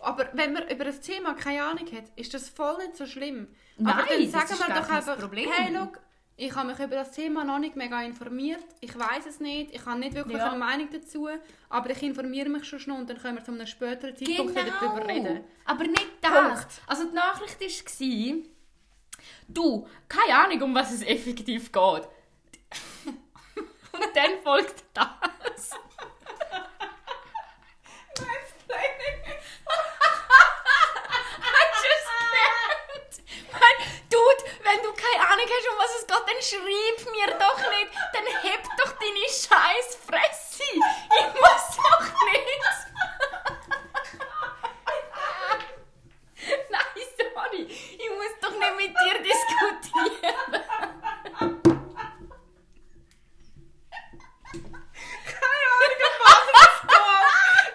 [0.00, 3.48] Aber wenn man über das Thema keine Ahnung hat, ist das voll nicht so schlimm.
[3.78, 5.50] Nein, aber dann das sagen ist wir doch einfach, Problem.
[5.50, 5.98] hey, look,
[6.40, 9.84] ich habe mich über das Thema noch nicht mega informiert, ich weiß es nicht, ich
[9.84, 10.50] habe nicht wirklich Ja.
[10.50, 11.28] eine Meinung dazu,
[11.68, 14.64] aber ich informiere mich schon schnell und dann können wir zu einem späteren Zeitpunkt wieder
[14.64, 14.76] Genau.
[14.80, 15.44] darüber reden.
[15.64, 16.32] Aber nicht das.
[16.32, 16.66] Punkt.
[16.86, 18.36] Also die Nachricht war,
[19.48, 21.82] du, keine Ahnung, um was es effektiv geht.
[23.92, 25.06] Und dann folgt das.
[25.20, 25.74] Hast
[31.82, 33.22] du es gehört?
[33.52, 33.76] Nein,
[34.10, 37.90] Dude, wenn du keine Ahnung hast, um was es geht, dann schreib mir doch nicht.
[38.12, 40.64] Dann heb doch deine scheiß Fresse.
[40.64, 42.62] Ich muss doch nicht.
[46.70, 47.62] Nein, sorry.
[47.64, 50.64] Ich muss doch nicht mit dir diskutieren.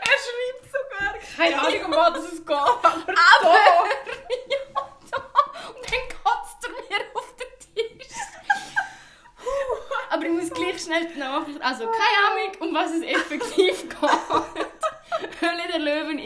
[0.06, 3.14] Er schreibt sogar, keine Ahnung, um was es geht, aber, Aber...
[3.42, 3.48] so.
[4.50, 4.58] ja,
[5.10, 5.18] so.
[5.74, 7.54] Und dann kotzt er mir auf den
[8.00, 8.18] Tisch.
[10.10, 11.62] Aber ich muss gleich schnell die Nachricht...
[11.62, 14.00] Also, keine Ahnung, um was es effektiv geht.
[15.40, 16.20] Höhle der Löwen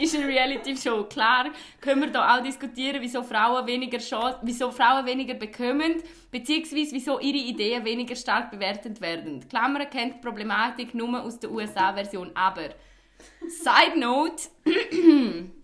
[0.58, 1.04] eine Reality-Show.
[1.04, 1.50] Klar
[1.80, 7.18] können wir da auch diskutieren, wieso Frauen weniger, Chance, wieso Frauen weniger bekommen, beziehungsweise wieso
[7.20, 9.46] ihre Ideen weniger stark bewertet werden.
[9.48, 12.70] Klammer kennt die Problematik nur aus der USA-Version, aber...
[13.48, 14.48] Side Note...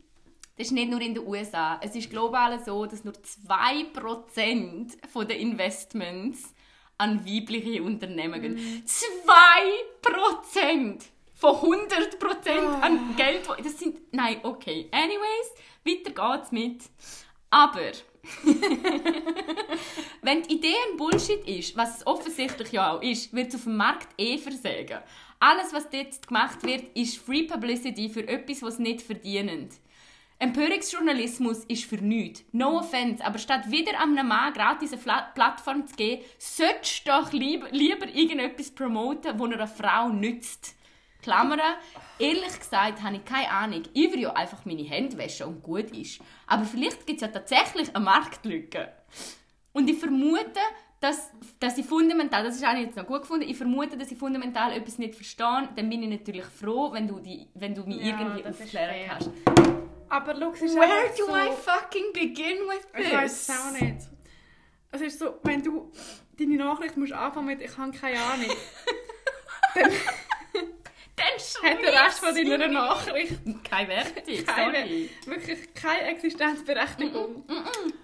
[0.57, 1.81] Das ist nicht nur in den USA.
[1.83, 6.55] Es ist global so, dass nur 2% von den Investments
[6.97, 8.85] an weibliche Unternehmen gehen.
[8.87, 11.03] 2%
[11.45, 13.47] von 100% an Geld.
[13.63, 13.99] Das sind.
[14.13, 14.89] Nein, okay.
[14.91, 15.53] Anyways,
[15.85, 16.85] weiter geht's mit.
[17.51, 17.93] Aber.
[20.23, 23.65] Wenn die Idee ein Bullshit ist, was es offensichtlich ja auch ist, wird es auf
[23.65, 25.01] dem Markt eh versagen.
[25.39, 29.69] Alles, was dort gemacht wird, ist Free Publicity für etwas, was nicht verdienen.
[30.39, 32.45] Empörungsjournalismus ist für nichts.
[32.53, 37.31] No offense, aber statt wieder einem Mann gratis eine Plattform zu geben, solltest du doch
[37.33, 40.77] lieber, lieber irgendetwas promoten, das einer Frau nützt.
[41.25, 41.61] Klammern,
[42.19, 43.83] ehrlich gesagt habe ich keine Ahnung.
[43.95, 46.21] Ich würde ja einfach meine Hände waschen und gut ist.
[46.47, 48.93] Aber vielleicht gibt es ja tatsächlich eine Marktlücke.
[49.73, 50.61] Und ich vermute,
[51.01, 54.19] dass, dass ich fundamental, das ist auch jetzt noch gut gefunden, ich vermute, dass ich
[54.19, 58.03] fundamental etwas nicht verstehe, dann bin ich natürlich froh, wenn du, die, wenn du mich
[58.03, 59.31] Ja, irgendwie aufklären kannst.
[60.09, 63.07] Aber schau, es ist Where do so, I fucking begin with this?
[63.07, 64.09] Ich weiß es auch nicht.
[64.93, 65.91] Es ist so, wenn du
[66.39, 68.51] deine Nachricht musst anfangen mit «Ich habe keine Ahnung»,
[69.75, 69.91] dann
[71.17, 72.69] Dann hat der Rest von deiner.
[72.69, 73.39] Nachricht
[73.69, 75.11] Keine Wertung, keine, sorry.
[75.27, 77.45] wirklich keine Existenzberechtigung.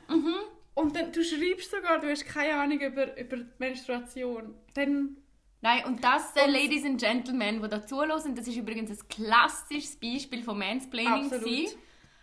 [0.08, 0.34] Mhm.
[0.74, 4.54] Und dann, du schreibst sogar, du hast keine Ahnung über, über die Menstruation.
[4.74, 5.16] Dann,
[5.62, 9.08] Nein, und das, äh, Und- Ladies and Gentlemen, die da zuhören, das ist übrigens ein
[9.08, 11.30] klassisches Beispiel von Mansplaining.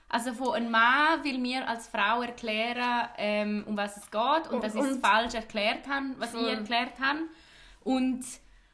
[0.10, 4.56] Also von einem Mann will mir als Frau erklären, ähm, um was es geht und,
[4.56, 6.46] Und- dass ich es falsch erklärt habe, was Voll.
[6.48, 7.20] ich erklärt habe.
[7.84, 8.24] Und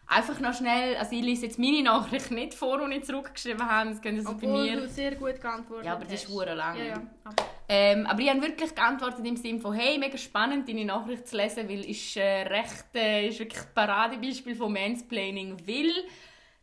[0.08, 3.90] einfach noch schnell, also ich lese jetzt meine Nachricht nicht vor, die ich zurückgeschrieben habe,
[3.90, 4.76] das können Sie bei obwohl mir...
[4.82, 6.78] du sehr gut geantwortet Ja, aber das ist hure lang.
[6.78, 7.02] Ja, ja.
[7.24, 7.36] Aber-
[7.70, 11.38] Ähm, aber ich habe wirklich geantwortet im Sinne von, hey, mega spannend, deine Nachricht zu
[11.38, 15.92] lesen, weil ist äh, recht, äh, ist wirklich ein Paradebeispiel von Mansplaining, weil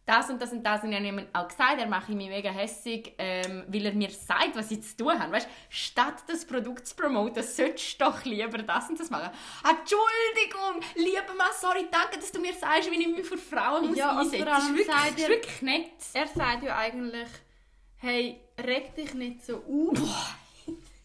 [0.07, 2.29] das und das und das und ich habe ihm auch gesagt, er mache ich mich
[2.29, 5.33] mega hässig, ähm, weil er mir sagt, was ich zu tun habe.
[5.33, 9.31] Weißt, statt das Produkt zu promoten, solltest du doch lieber das und das machen.
[9.69, 13.97] Entschuldigung, lieber Mann, sorry, danke, dass du mir sagst, wie ich mich für Frauen muss
[13.99, 14.47] Ja, einsetzen muss.
[14.47, 15.91] Das ist wirklich, ist er- wirklich nett.
[16.15, 17.29] Er sagt ja eigentlich,
[17.99, 20.35] hey, reg dich nicht so auf,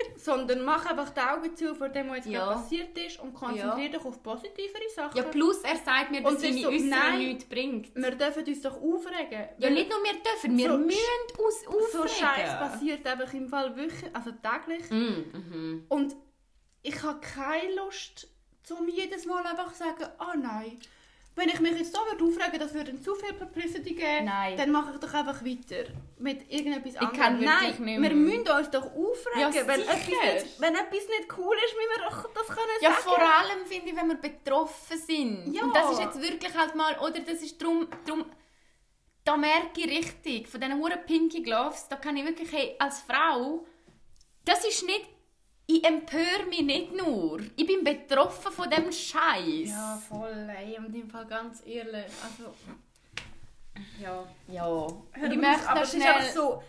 [0.17, 2.53] sondern mach einfach die Augen zu vor dem, was jetzt Ja.
[2.53, 5.17] passiert ist und konzentriere dich auf positivere Sachen.
[5.17, 7.95] Ja, plus er sagt mir, dass seine so, Äußerung nichts bringt.
[7.95, 9.47] wir dürfen uns doch aufregen.
[9.59, 12.07] Ja, nicht nur wir dürfen, wir So- müssen uns so aufregen.
[12.07, 14.89] Scheiß passiert einfach im Fall wirklich, also täglich.
[14.89, 15.85] Mm, mhm.
[15.89, 16.15] Und
[16.81, 18.27] ich habe keine Lust,
[18.69, 20.79] um jedes Mal einfach zu sagen, ah nein,
[21.35, 24.55] wenn ich mich jetzt da würde aufregen, das würde zu viel Publicity geben, Nein.
[24.57, 27.19] dann mache ich doch einfach weiter mit irgendetwas anderem.
[27.19, 28.13] kann wirklich nein, nicht wir mehr.
[28.15, 29.91] müssen uns doch aufregen, Ja, wenn, sicher.
[29.91, 30.07] etwas
[30.43, 33.03] nicht, wenn etwas nicht cool ist, müssen wir doch das können Ja, sagen.
[33.03, 35.53] vor allem finde ich, wenn wir betroffen sind.
[35.53, 35.63] Ja.
[35.63, 38.25] Und das ist jetzt wirklich halt mal, oder das ist drum, drum
[39.25, 43.01] da merke ich richtig, von diesen huren Pinky Gloves, da kann ich wirklich, hey, als
[43.01, 43.65] Frau,
[44.45, 45.05] das ist nicht,
[45.67, 49.69] ich empöre mich nicht nur, ich bin betroffen von dem Scheiß.
[49.69, 52.53] Ja, voll, ey, in dem Fall ganz ehrlich, also...
[54.01, 54.25] Ja.
[54.47, 54.63] Ja.
[54.63, 56.13] Hör Und ich möchte aber noch es ist schnell...
[56.13, 56.63] einfach so,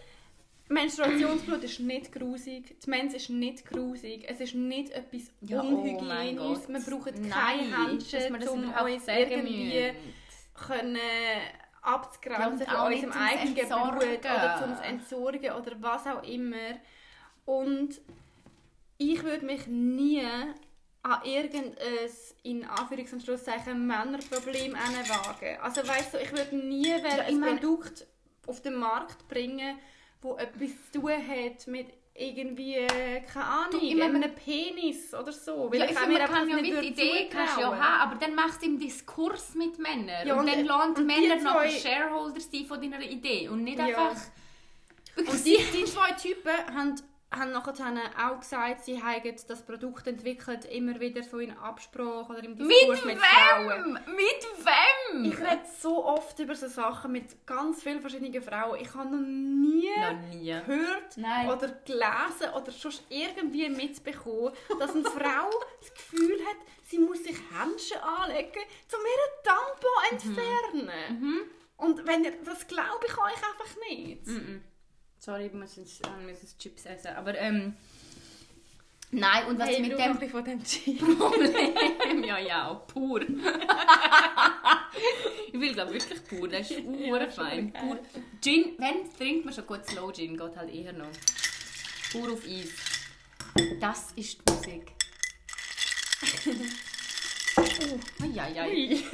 [0.69, 5.67] Menstruationsblut ist nicht grusig, die Mens ist nicht grusig, es ist nicht etwas Ja, oh
[5.67, 6.69] Unhygienisches, Gott.
[6.69, 9.93] wir brauchen Nein, keine dass Händchen, wir das um uns irgendwie
[10.55, 13.99] können Ja, abzugrenzen und von unserem eigenen Entsorgen.
[13.99, 16.81] Blut oder zum Entsorgen oder was auch immer.
[17.45, 18.01] Und
[18.99, 20.23] ich würde mich nie
[21.03, 21.77] an irgendein,
[22.43, 25.59] in Anführungs- und Schlusszeichen, Männerproblem wagen.
[25.63, 28.07] Also weißt du, ich würde nie Ja, ein meine- Produkt
[28.47, 29.79] auf den Markt bringen,
[30.23, 31.89] wo etwas zu tun hat mit
[32.19, 32.87] irgendwie,
[33.31, 35.71] keine Ahnung, Du, ich meine- einem Penis oder so.
[35.75, 38.63] Ja, ich finde, mir man kann ja mit Idee kannst ja haben, aber dann machst
[38.63, 40.27] du im Diskurs mit Männern.
[40.27, 43.63] Ja, und, und- dann lernen und Männer noch zwei- Shareholder sein von deiner Idee und
[43.65, 43.85] nicht Ja.
[43.85, 44.17] einfach...
[45.17, 46.95] Und die, die zwei Typen haben,
[47.31, 47.73] haben nachher
[48.25, 52.71] auch gesagt, sie haben das Produkt entwickelt, immer wieder so in Absprache oder im Mit
[52.71, 53.69] Diskurs mit, Frauen.
[53.69, 53.93] wem?
[54.15, 55.25] Mit wem?
[55.25, 58.79] Ich rede so oft über so Sachen mit ganz vielen verschiedenen Frauen.
[58.81, 60.47] Ich habe noch nie Noch nie.
[60.47, 61.51] gehört Nein.
[61.51, 65.51] oder gelesen oder schon irgendwie mitbekommen, dass eine Frau
[65.81, 68.63] das Gefühl hat, sie muss sich Händchen anlegen,
[68.93, 71.51] um ihren Tampon entfernen.
[71.77, 74.27] Und wenn ihr, das glaube ich euch einfach nicht.
[74.27, 74.63] Mhm.
[75.19, 77.09] Sorry, ich muss jetzt, ich muss jetzt Chips essen.
[77.17, 77.75] Aber ähm...
[79.13, 80.59] Nein, und was Hey, ich mit dem von dem.
[81.19, 82.25] Problem...
[82.25, 83.21] ja, ja, pur.
[85.53, 87.73] ich will glaube wirklich pur, das ist ja, fein.
[87.73, 88.01] Pur.
[88.43, 91.07] Gin, wenn trinkt man schon gut Slow Gin, geht halt eher noch.
[92.11, 92.75] Pur auf Eis.
[93.81, 94.93] Das ist die Musik.
[97.57, 97.63] oh,
[98.39, 99.05] ai, Ui.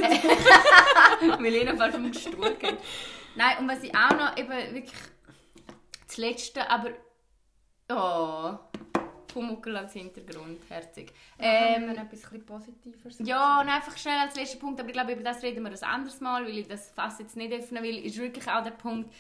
[1.39, 2.57] Milena fast vom Stuhl.
[3.35, 4.93] Nein, und was ich auch noch eben wirklich
[6.13, 6.91] das Letzte, aber
[7.91, 8.59] oh,
[9.29, 11.13] Pumuckl als Hintergrund, herzig.
[11.39, 13.25] Ähm, Ähm, etwas bisschen positiver.
[13.25, 15.83] ja, und einfach schnell als letzter Punkt, aber ich glaube, über das reden wir ein
[15.83, 19.11] anderes Mal, weil ich das fast jetzt nicht öffnen will, ist wirklich auch der Punkt,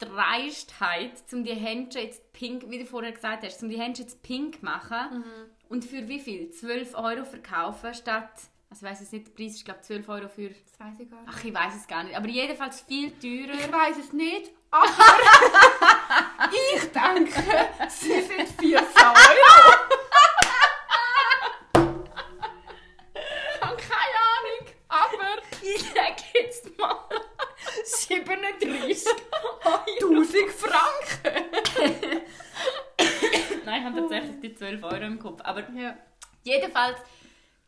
[0.00, 4.06] die Dreistheit, um die Händchen jetzt pink, wie du vorher gesagt hast, um die Händchen
[4.06, 5.24] jetzt pink machen
[5.68, 6.50] und für wie viel?
[6.50, 8.30] 12 Euro verkaufen statt,
[8.70, 11.00] also ich weiß jetzt nicht, der Preis ist glaube ich 12 Euro für, Das weiß
[11.00, 11.28] ich gar nicht.
[11.34, 13.58] ach ich weiß es gar nicht, aber jedenfalls viel teurer.
[13.58, 14.86] Ich weiß es nicht, aber
[16.52, 19.76] ich denke, sie sind 14 Euro.
[23.54, 26.96] Ich habe keine Ahnung, aber ich sage jetzt mal
[27.84, 29.80] 37 Euro.
[30.00, 31.44] 1000 Franken.
[33.64, 35.40] Nein, ich habe tatsächlich die 12 Euro im Kopf.
[35.44, 35.96] Aber Ja.
[36.42, 36.98] jedenfalls,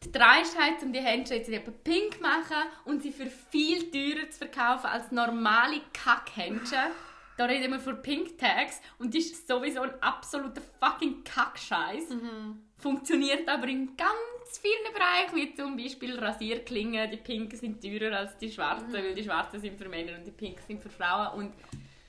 [0.04, 4.28] die Dreistheit, um die Händchen jetzt eben pink zu machen und sie für viel teurer
[4.30, 6.90] zu verkaufen als normale Kackhändchen.
[7.36, 12.08] Da reden wir von Pink Tags und das ist sowieso ein absoluter fucking Kackscheiß.
[12.76, 17.10] Funktioniert aber in ganz vielen Bereichen, wie zum Beispiel Rasierklingen.
[17.10, 20.30] Die pinken sind teurer als die schwarzen, weil die schwarzen sind für Männer und die
[20.30, 21.28] pinken sind für Frauen.
[21.38, 21.52] Und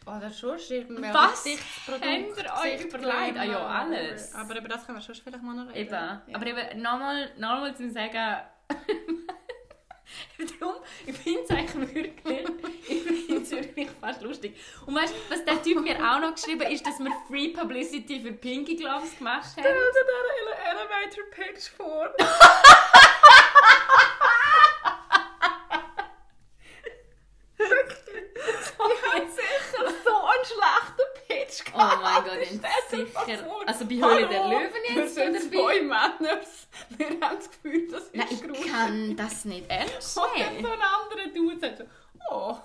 [0.06, 3.38] Oder schon irgendwie Was Gesichtsprodukt, habt ihr euch überlegt?
[3.38, 4.36] Ah ja, alles.
[4.36, 5.78] Aber über das können wir schon vielleicht mal noch reden.
[5.80, 5.92] Eben.
[5.94, 6.22] Ja.
[6.34, 8.42] Aber eben nochmal, nochmal zu sagen,
[10.60, 12.46] darum, ich finde es eigentlich wirklich,
[12.90, 14.56] ich finde es wirklich fast lustig.
[14.86, 18.22] Und weißt du, was der Typ mir auch noch geschrieben ist, dass wir Free Publicity
[18.22, 19.74] für Pinky Gloves gemacht Stell haben.
[19.74, 22.14] dir den Ele- Elevator Pitch vor.
[27.60, 31.03] Ich hätte sicher so einen schlechten
[31.46, 32.34] Pitch Oh mein Gott,
[32.90, 33.06] sicher.
[33.28, 33.64] das vor.
[33.68, 36.40] Also bei Höhle der Löwen jetzt, Wir sind zwei Männer.
[36.98, 38.72] Wir haben das Gefühl, das ist Nein, ich gruselig.
[38.72, 40.66] kann das nicht ernst Und dann so nehmen.
[40.66, 41.86] ein anderer Dude sagt so,
[42.32, 42.58] oh.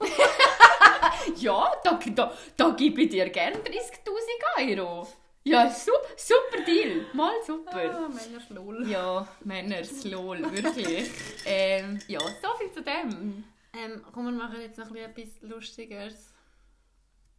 [1.36, 5.06] Ja, da, da, da gebe ich dir gerne 30'000 Euro.
[5.44, 7.06] Ja, super, super Deal.
[7.12, 7.70] Mal super.
[7.72, 8.88] Ah, Männer lol.
[8.88, 11.10] Ja, Männer, lol, wirklich.
[11.44, 13.44] ähm, ja, so viel zu dem.
[13.72, 16.32] Ähm, komm, wir machen jetzt noch ein bisschen etwas Lustigeres.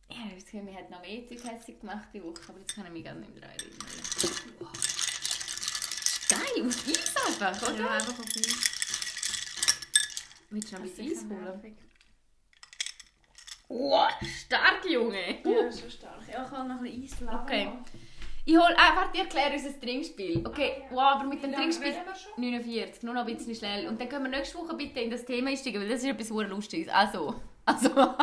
[0.10, 2.60] Ja, ich habe das Gefühl, wir hätten noch mehr Zeug hässlich gemacht die Woche, aber
[2.60, 3.78] jetzt kann ich mich gar nicht mehr daran erinnern.
[4.60, 4.72] Wow.
[6.30, 7.80] Geil, auf Eis einfach, oder?
[7.80, 8.78] Ja, einfach auf Eis.
[10.50, 11.78] Willst du noch ein bisschen Eis holen?
[13.70, 14.12] Wow,
[14.46, 15.42] stark, Junge!
[15.44, 16.22] Ja, das ist schon stark.
[16.32, 17.44] Ja, ich kann noch ein bisschen Eis lassen.
[17.44, 17.70] Okay.
[18.46, 20.48] Ich hol, ah, warte, ich erkläre uns ein Trinkspiel.
[20.48, 21.90] Okay, wow, aber mit dem Trinkspiel...
[21.90, 22.42] reden wir schon?
[22.42, 23.90] 49, nur noch ein bisschen schnell.
[23.90, 26.30] Und dann können wir nächste Woche bitte in das Thema einsteigen, weil das ist etwas
[26.30, 26.88] sehr Lustiges.
[26.88, 27.36] Also,
[27.68, 28.16] also,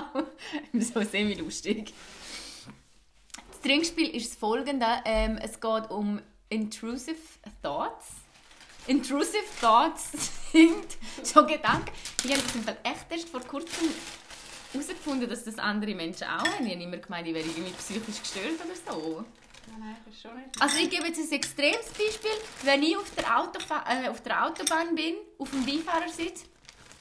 [0.93, 1.93] so semi-lustig.
[3.51, 4.87] Das Trinkspiel ist das folgende.
[5.05, 7.17] Ähm, es geht um Intrusive
[7.63, 8.13] Thoughts.
[8.87, 10.13] Intrusive Thoughts
[10.53, 10.87] sind
[11.23, 11.91] so Gedanken.
[12.25, 13.89] Ich habe das im Fall echt erst vor kurzem
[14.73, 16.67] herausgefunden, dass das andere Menschen auch haben.
[16.67, 19.25] Ich habe immer gemeint, ich wäre irgendwie psychisch gestört oder so.
[19.79, 20.49] Nein, das ist schon nicht.
[20.61, 22.31] Also ich gebe jetzt ein extremes Beispiel.
[22.63, 26.45] Wenn ich auf der, Autofa äh, auf der Autobahn bin, auf dem Beifahrersitz,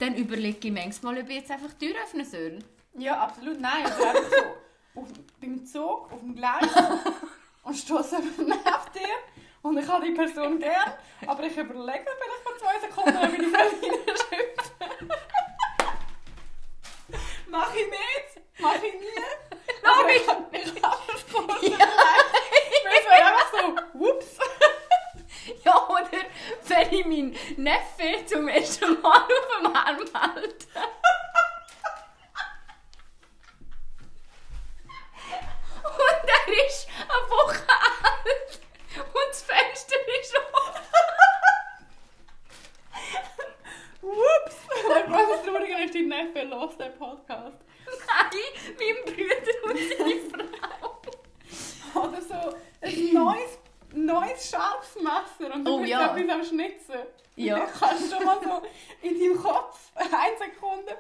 [0.03, 2.59] dann überlege ich manchmal, ob ich jetzt einfach die Tür öffnen soll.
[2.97, 3.85] Ja, absolut nein.
[3.85, 5.07] Also einfach so auf,
[5.39, 6.67] beim Zug, auf dem Gleis
[7.63, 8.57] und stoße neben dir
[9.61, 10.93] und ich habe die Person gern,
[11.25, 14.43] aber ich überlege vielleicht vor zwei Sekunden, ob ich die reinschüpfe.
[17.47, 19.23] Mach ich nicht, mach ich nie.
[19.83, 20.21] Aber ich,
[20.75, 21.77] ich habe es kurz Ja.
[21.77, 24.37] Weil es wäre einfach so, whoops.
[25.65, 26.09] Ja, oder
[26.67, 30.67] wenn ich meinen Neffe zum ersten Mal auf dem Arm halte.
[35.83, 38.59] Und er ist eine Woche alt
[38.97, 40.81] und das Fenster ist offen.
[44.01, 44.55] Whoops.
[44.89, 47.57] Der große Traurige ist, dein Neffe los den Podcast.
[47.85, 52.01] Nein, mein Bruder und seine Frau.
[52.01, 53.59] Oder so ein neues,
[53.93, 56.15] neues scharfes Messer und du Oh, bist ja.
[56.15, 56.95] etwas am Schnitzen.
[57.35, 57.59] Ja.
[57.59, 58.61] Dann kannst du schon mal so
[59.07, 60.97] in deinem Kopf, eine Sekunde,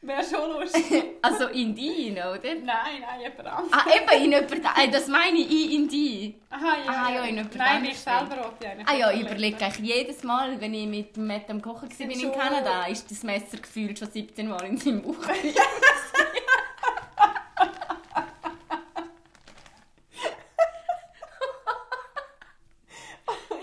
[0.00, 1.04] wäre schon lustig.
[1.22, 2.54] Also in die, oder?
[2.56, 3.72] nein, nein, jemand anderes.
[3.72, 6.34] Ah, eben in jemand, äh, das meine ich, ich in die.
[6.50, 6.90] Aha, ja.
[7.06, 10.22] Ah, ja, in jemand Nein, ich selber wollte eigentlich Ah ja, ich überlege eigentlich jedes
[10.24, 13.98] Mal, wenn ich mit Matt am Kochen war bin in Kanada, ist das Messer gefühlt
[13.98, 15.14] schon 17 Mal in seinem Bauch.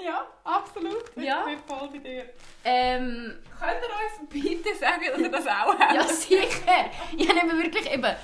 [0.03, 1.03] Ja, absolut.
[1.15, 1.43] Ich Ja.
[1.45, 2.29] bin voll bei dir.
[2.69, 3.89] Ähm, Könnt ihr
[4.21, 5.93] uns bitte sagen, dass ihr das auch habt?
[5.93, 6.89] ja sicher.
[7.17, 8.15] Ich habe wirklich eben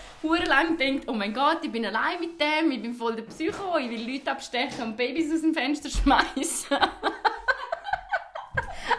[0.48, 3.78] lang gedacht, oh mein Gott, ich bin allein mit dem, ich bin voll der Psycho,
[3.78, 6.78] ich will Leute abstechen und Babys aus dem Fenster schmeißen.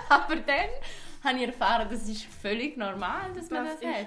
[0.08, 0.68] Aber dann
[1.24, 4.06] habe ich erfahren, das ist völlig normal, dass man das, Das hat.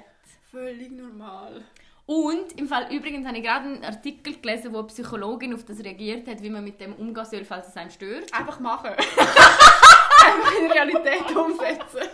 [0.52, 1.64] völlig normal.
[2.06, 5.84] Und im Fall übrigens habe ich gerade einen Artikel gelesen, wo eine Psychologin auf das
[5.84, 8.34] reagiert hat, wie man mit dem umgehen soll, falls es einem stört.
[8.34, 8.92] Einfach machen.
[10.30, 12.10] Einfach in Realität umsetzen.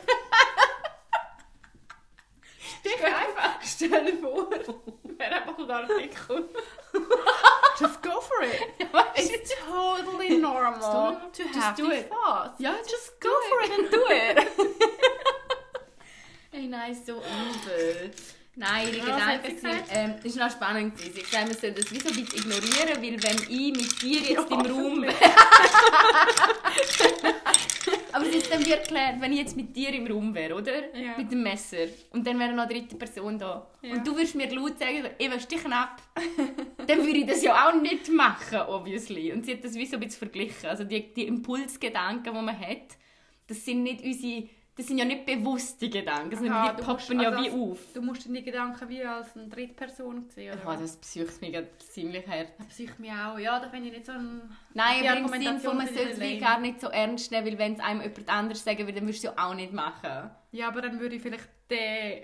[2.80, 3.60] Stich einfach.
[3.64, 4.50] Stell dir vor,
[5.18, 6.50] wäre einfach ein Artikel.
[7.80, 8.62] Just go for it.
[9.16, 12.10] It's totally normal to Just have do these it.
[12.10, 12.60] thoughts.
[12.60, 14.48] Ja, Just go for it and do it.
[16.54, 18.12] Ey, nein, so übel.
[18.58, 21.18] Nein, hat Gedanken sind, ähm, ist noch spannend gewesen.
[21.18, 24.22] Ich sage, man soll das wie so ein bisschen ignorieren, weil wenn ich mit dir
[24.22, 25.14] jetzt im Raum wäre...
[28.12, 30.96] Aber es ist dann wie erklärt, wenn ich jetzt mit dir im Raum wäre, oder?
[30.96, 31.18] Ja.
[31.18, 31.88] Mit dem Messer.
[32.12, 33.68] Und dann wäre noch eine dritte Person da.
[33.82, 33.94] Ja.
[33.94, 36.02] Und du würdest mir laut sagen, Eva, stichen ab.
[36.88, 39.34] dann würde ich das ja auch nicht machen, obviously.
[39.34, 40.70] Und sie hat das wie so ein bisschen verglichen.
[40.70, 42.98] Also die, die Impulsgedanken, die man hat,
[43.48, 44.48] das sind nicht unsere...
[44.78, 47.50] Das sind ja nicht bewusste Gedanken, sondern Aha, die du musst- poppen ja also wie
[47.72, 47.80] auf.
[47.94, 50.74] Du musst deine Gedanken wie als eine Drittperson sehen, oder?
[50.74, 52.50] Oh, das psycht mich ziemlich hart.
[52.58, 53.40] Das psycht mich auch.
[53.40, 54.42] Ja, da finde ich nicht so ein...
[54.74, 57.32] Nein, Die aber im Sinn Argumentation von, man sollte es wie gar nicht so ernst
[57.32, 59.54] nehmen, weil wenn es einem jemand anderes sagen würde, dann würdest du es ja auch
[59.54, 60.30] nicht machen.
[60.52, 62.24] Ja, aber dann würde ich vielleicht den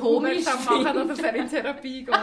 [0.00, 2.14] Komisch machen, dass er in Therapie geht.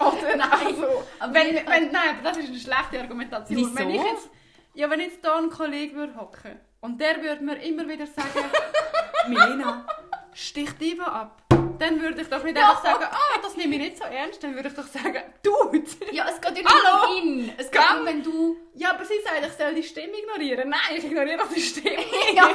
[0.00, 3.58] Oder Nein, also, aber wenn, wenn, nein, das ist eine schlechte Argumentation.
[3.58, 3.76] Wieso?
[3.76, 4.30] Wenn ich jetzt,
[4.74, 8.44] ja, wenn jetzt hier ein Kollege würde hocken und der würde mir immer wieder sagen,
[9.28, 9.86] Milena,
[10.34, 11.40] stich die ab.
[11.78, 12.70] Dann würde ich doch nicht Ja.
[12.70, 14.42] einfach sagen, ah, das nehme ich nicht so ernst.
[14.44, 15.82] Dann würde ich doch sagen, Dude.
[16.12, 17.16] Ja, es geht ja nicht Hallo?
[17.18, 17.52] um ihn.
[17.56, 18.56] Es geht um, wenn du...
[18.74, 20.68] Ja, aber sie sagt, ich soll die Stimme ignorieren.
[20.68, 21.96] Nein, ich ignoriere doch die Stimme.
[22.34, 22.50] ja,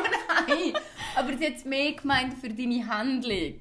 [0.48, 0.74] nein.
[1.16, 3.60] Aber sie hat es mehr gemeint für deine Handlung.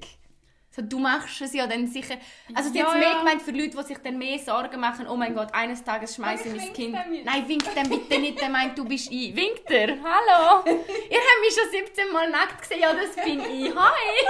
[0.71, 2.15] So, du machst es ja dann sicher...
[2.53, 3.17] Also sie Ja, hat es mehr ja.
[3.19, 6.49] gemeint für Leute, die sich dann mehr Sorgen machen, oh mein Gott, eines Tages schmeiße
[6.49, 6.95] ich mein Kind...
[7.09, 7.25] wink.
[7.25, 9.35] Nein, winkt dem bitte nicht, der meint, du bist ich.
[9.35, 9.87] Winkt er?
[9.87, 10.63] Hallo?
[10.65, 12.81] Ihr habt mich schon 17 Mal nackt gesehen.
[12.81, 13.73] Ja, das bin ich.
[13.75, 14.25] Hi!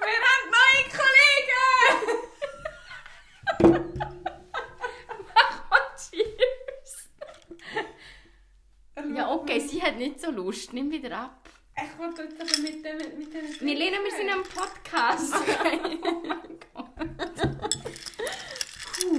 [0.00, 2.18] Wir haben neue Kollegen!
[5.70, 6.94] Und cheers!
[9.16, 10.72] Ja, okay, sie hat nicht so Lust.
[10.72, 11.47] Nimm wieder ab.
[11.84, 12.96] Ich wollte jetzt aber mit dem...
[13.18, 15.34] Mit dem Milena, wir sind am Podcast.
[19.00, 19.18] Puh.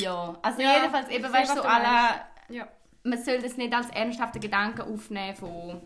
[0.00, 2.68] ja, also Ja, jedenfalls eben, weißt du, so alle, Ja.
[3.02, 5.82] man soll das nicht als ernsthaften Gedanken aufnehmen von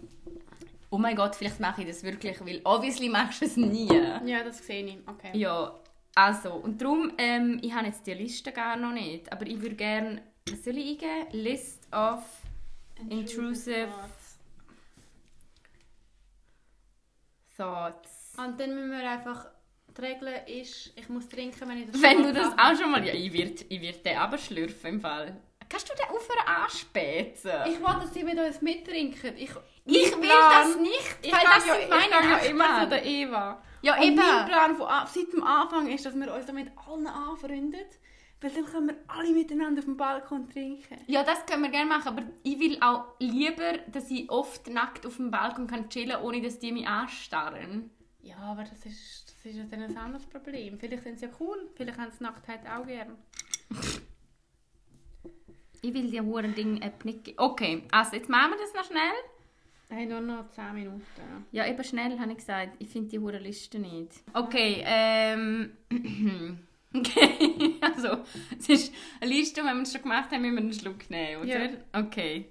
[0.90, 3.88] oh mein Gott, vielleicht mache ich das wirklich, weil obviously machst du es nie.
[4.24, 4.98] Ja, das sehe ich.
[5.06, 5.30] Okay.
[5.36, 5.74] Ja,
[6.14, 9.76] Also, und darum, ähm, ich habe jetzt die Liste gar noch nicht, aber ich würde
[9.76, 11.26] gerne, was soll ich eingeben?
[11.32, 12.22] List of
[13.10, 13.88] Intrusive
[17.58, 18.32] Thoughts.
[18.38, 19.46] Und dann müssen wir einfach...
[19.96, 23.04] Die Regel ist, ich muss trinken, wenn ich das Wenn du das auch schon mal...
[23.04, 25.36] Ja, ich werde ich werd den aber schlürfen im Fall.
[25.68, 27.50] Kannst du den aufhören anspäten?
[27.66, 29.36] Ich will, dass sie mit uns mittrinken.
[29.36, 29.50] Ich,
[29.84, 32.90] Ich will Plan- das nicht, Ich weil das ja, sind ich meine ja immer von
[32.90, 33.62] der Eva.
[33.82, 34.16] Ja, Und eben.
[34.16, 37.74] mein Plan von, seit dem Anfang ist, dass wir uns da mit allen anfreunden.
[38.40, 40.98] Weil dann können wir alle miteinander auf dem Balkon trinken.
[41.08, 45.04] Ja, das können wir gerne machen, aber ich will auch lieber, dass ich oft nackt
[45.06, 47.90] auf dem Balkon kann chillen ohne dass die mich anstarren.
[48.20, 50.78] Ja, aber das ist, das ist ja dann ein anderes Problem.
[50.78, 53.16] Vielleicht sind sie ja cool, vielleicht haben sie Nacktheit auch gern.
[55.82, 57.38] Ich will die huren Ding App nicht geben.
[57.38, 59.14] Okay, also jetzt machen wir das noch schnell.
[59.90, 61.02] Hey, nur noch 10 Minuten.
[61.50, 62.76] Ja, eben schnell, habe ich gesagt.
[62.78, 64.12] Ich finde die huren Liste nicht.
[64.32, 65.72] Okay, ähm...
[66.94, 68.24] Okay, also,
[68.58, 71.42] es ist eine Liste, wenn wir es schon gemacht haben, müssen wir einen Schluck nehmen,
[71.42, 71.64] oder?
[71.64, 71.70] Ja.
[71.92, 72.50] Okay.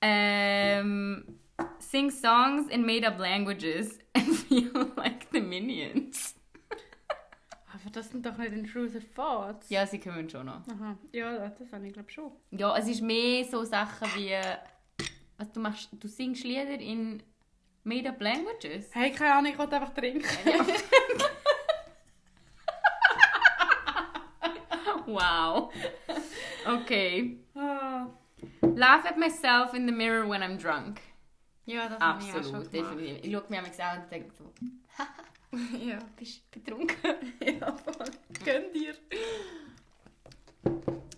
[0.00, 1.40] Ähm...
[1.78, 6.34] Sing songs in made-up languages and feel like the Minions.
[7.72, 9.68] Aber das sind doch nicht intrusive thoughts.
[9.70, 10.66] Ja, sie können schon noch.
[10.68, 10.96] Aha.
[11.12, 12.32] Ja, das habe ich glaube schon.
[12.50, 14.36] Ja, es ist mehr so Sachen wie...
[15.38, 17.22] Was du machst, du singst Lieder in
[17.84, 18.94] made-up languages?
[18.94, 20.26] Hey, keine Ahnung, ich wollte einfach trinken.
[25.12, 25.70] Wow.
[26.66, 27.36] Okay.
[27.56, 28.06] Ah.
[28.62, 31.00] Laugh at myself in the mirror when I'm drunk.
[31.66, 33.18] Ja, das habe ich auch schon Absolut, definitiv.
[33.24, 34.52] Ich schaue mir manchmal an und denke so,
[35.78, 35.98] Ja.
[36.16, 36.96] bist du betrunken?
[37.40, 38.06] ja, voll.
[38.44, 38.94] Gönn dir.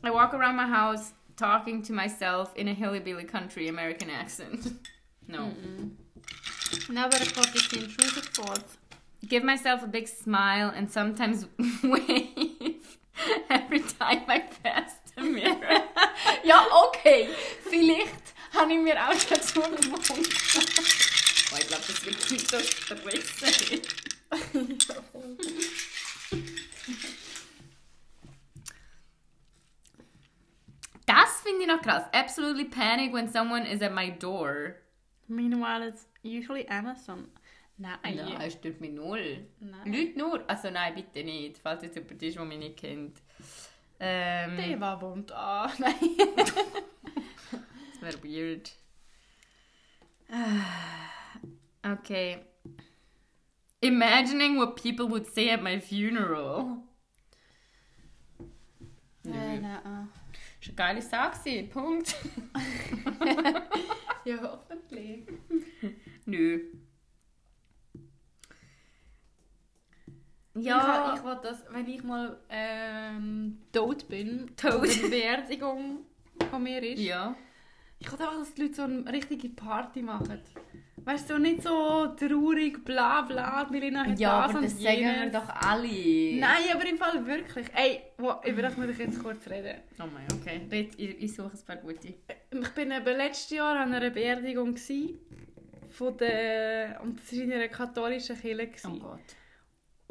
[0.04, 4.72] I walk around my house talking to myself in a hillbilly country American accent.
[5.26, 5.52] No.
[6.88, 8.78] Never reported the intrusive thoughts.
[9.28, 11.46] Give myself a big smile and sometimes
[11.82, 12.98] wave
[13.50, 15.82] every time I pass the mirror.
[16.44, 17.28] ja, okay.
[17.68, 20.08] Vielleicht habe ich mir auch dazu gewohnt.
[20.08, 23.82] oh, ich glaube, das wird nicht so stressig.
[31.06, 32.04] Das finde ich noch krass.
[32.12, 34.76] Absolutely panic when someone is at my door.
[35.28, 37.28] Meanwhile, it's usually Amazon.
[37.78, 39.46] Nein, Nein, stört mich null.
[39.60, 39.92] Nein.
[39.92, 40.48] Leute nur.
[40.48, 41.58] Also nein, bitte nicht.
[41.58, 43.22] Falls jetzt jemand ist, der mich nicht kennt.
[43.98, 45.70] Ähm, war wohnt an.
[45.78, 45.94] Nein.
[46.36, 48.72] das wäre weird.
[51.84, 52.38] Okay.
[53.80, 56.78] Imagining what people would say at my funeral.
[59.24, 59.62] Äh, nein.
[59.62, 61.64] Das war eine geile Sache.
[61.64, 62.14] Punkt.
[64.24, 65.26] Ja, hoffentlich.
[66.26, 66.60] Nö.
[70.54, 71.14] Ja.
[71.14, 74.82] Ich, ich will das, wenn ich mal ähm, tot bin, Tot.
[74.82, 76.00] eine Beerdigung
[76.50, 77.34] von mir ist, ja.
[77.98, 80.40] ich will einfach, dass die Leute so eine richtige Party machen.
[81.04, 85.30] Weißt du, nicht so traurig, bla bla, Milena hat Ja, das aber das sagen wir
[85.30, 86.36] doch alle.
[86.38, 87.66] Nein, aber im Fall wirklich.
[87.74, 89.80] Ey, wo, über das muss ich jetzt kurz reden.
[89.98, 90.60] Oh mein, okay.
[90.70, 92.08] Red, ich, ich suche ein paar gute.
[92.08, 97.68] Ich bin eben letztes Jahr an einer Beerdigung von der und das war in einer
[97.68, 98.70] katholischen Kirche.
[98.86, 98.98] Oh.
[98.98, 99.20] Gott.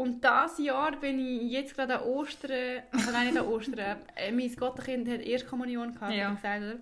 [0.01, 4.31] Und dieses Jahr bin ich jetzt gerade an Ostern, also nein, nicht an Ostern, äh,
[4.31, 6.33] mein Gottenkind hat Erstkommunion gehabt, Ja.
[6.33, 6.79] gesagt, oder?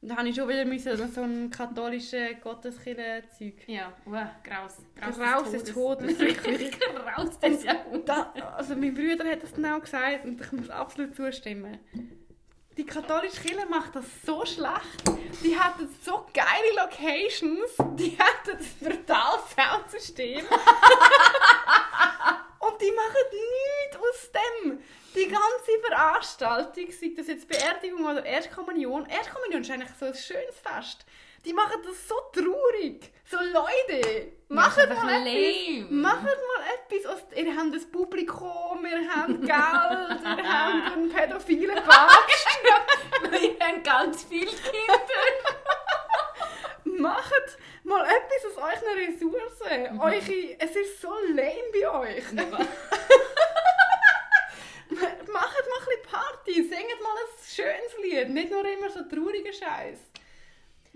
[0.00, 3.68] Und da habe ich schon wieder müssen, so ein katholischen Gotteskirchen-Zeug.
[3.68, 4.78] Ja, wow, graus.
[5.18, 6.70] Raus des Todes, wirklich.
[7.18, 7.66] raus des
[8.06, 11.78] da, also mein Bruder hat das genau gesagt und ich muss absolut zustimmen.
[12.76, 15.04] Die katholische Kirche macht das so schlecht.
[15.44, 17.70] Die hatten so geile Locations.
[17.96, 20.44] Die hatten das brutal Soundsystem.
[22.58, 24.82] und die machen nichts aus dem.
[25.14, 29.06] Die ganze Veranstaltung, sei das jetzt Beerdigung oder Erstkommunion.
[29.06, 31.06] Erstkommunion ist eigentlich so ein schönes Fest.
[31.44, 33.12] Die machen das so traurig.
[33.30, 35.90] So Leute, macht mal etwas.
[35.90, 37.22] Macht mal etwas.
[37.36, 42.48] Ihr habt das Publikum, ihr habt Geld, ihr habt einen pädophilen Papst.
[43.30, 45.00] Wir haben ganz viele Kinder.
[47.02, 50.00] Macht mal etwas aus euren Ressourcen.
[50.00, 52.32] Eure, es ist so lame bei euch.
[52.32, 52.48] Macht
[55.28, 59.98] mal ein bisschen Party, singt mal ein schönes Lied, nicht nur immer so trauriger Scheiß.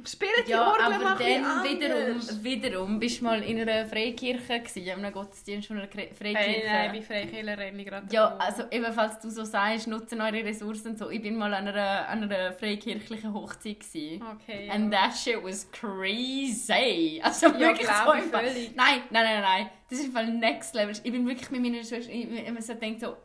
[0.06, 4.84] Spielen die Ja, Orgel aber dann wiederum, wiederum bist du mal in einer Freikirche gewesen,
[4.86, 6.36] in einem Gottesdienst von einer Freikirche.
[6.38, 8.40] Hey, nein, bei Freikirche renne ich gerade Ja, davon.
[8.40, 11.10] also eben, falls du so sagst, nutzen eure Ressourcen so.
[11.10, 14.22] Ich bin mal an einer, an einer freikirchlichen Hochzeit gewesen.
[14.22, 15.00] Okay, And ja.
[15.00, 17.20] that shit was crazy.
[17.22, 18.76] Also Ja, wirklich so ich im Fall- völlig.
[18.76, 19.70] Nein, nein, nein, nein.
[19.90, 20.94] Das ist im Fall next level.
[21.02, 23.16] Ich bin wirklich mit meiner Schwester, ich, ich, ich so denkt so,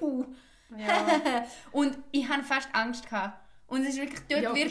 [0.00, 0.24] uhu.
[0.76, 3.08] Ja, Und ich hatte fast Angst.
[3.08, 3.38] Gehabt.
[3.72, 4.70] Und es ist wirklich, dort ja wird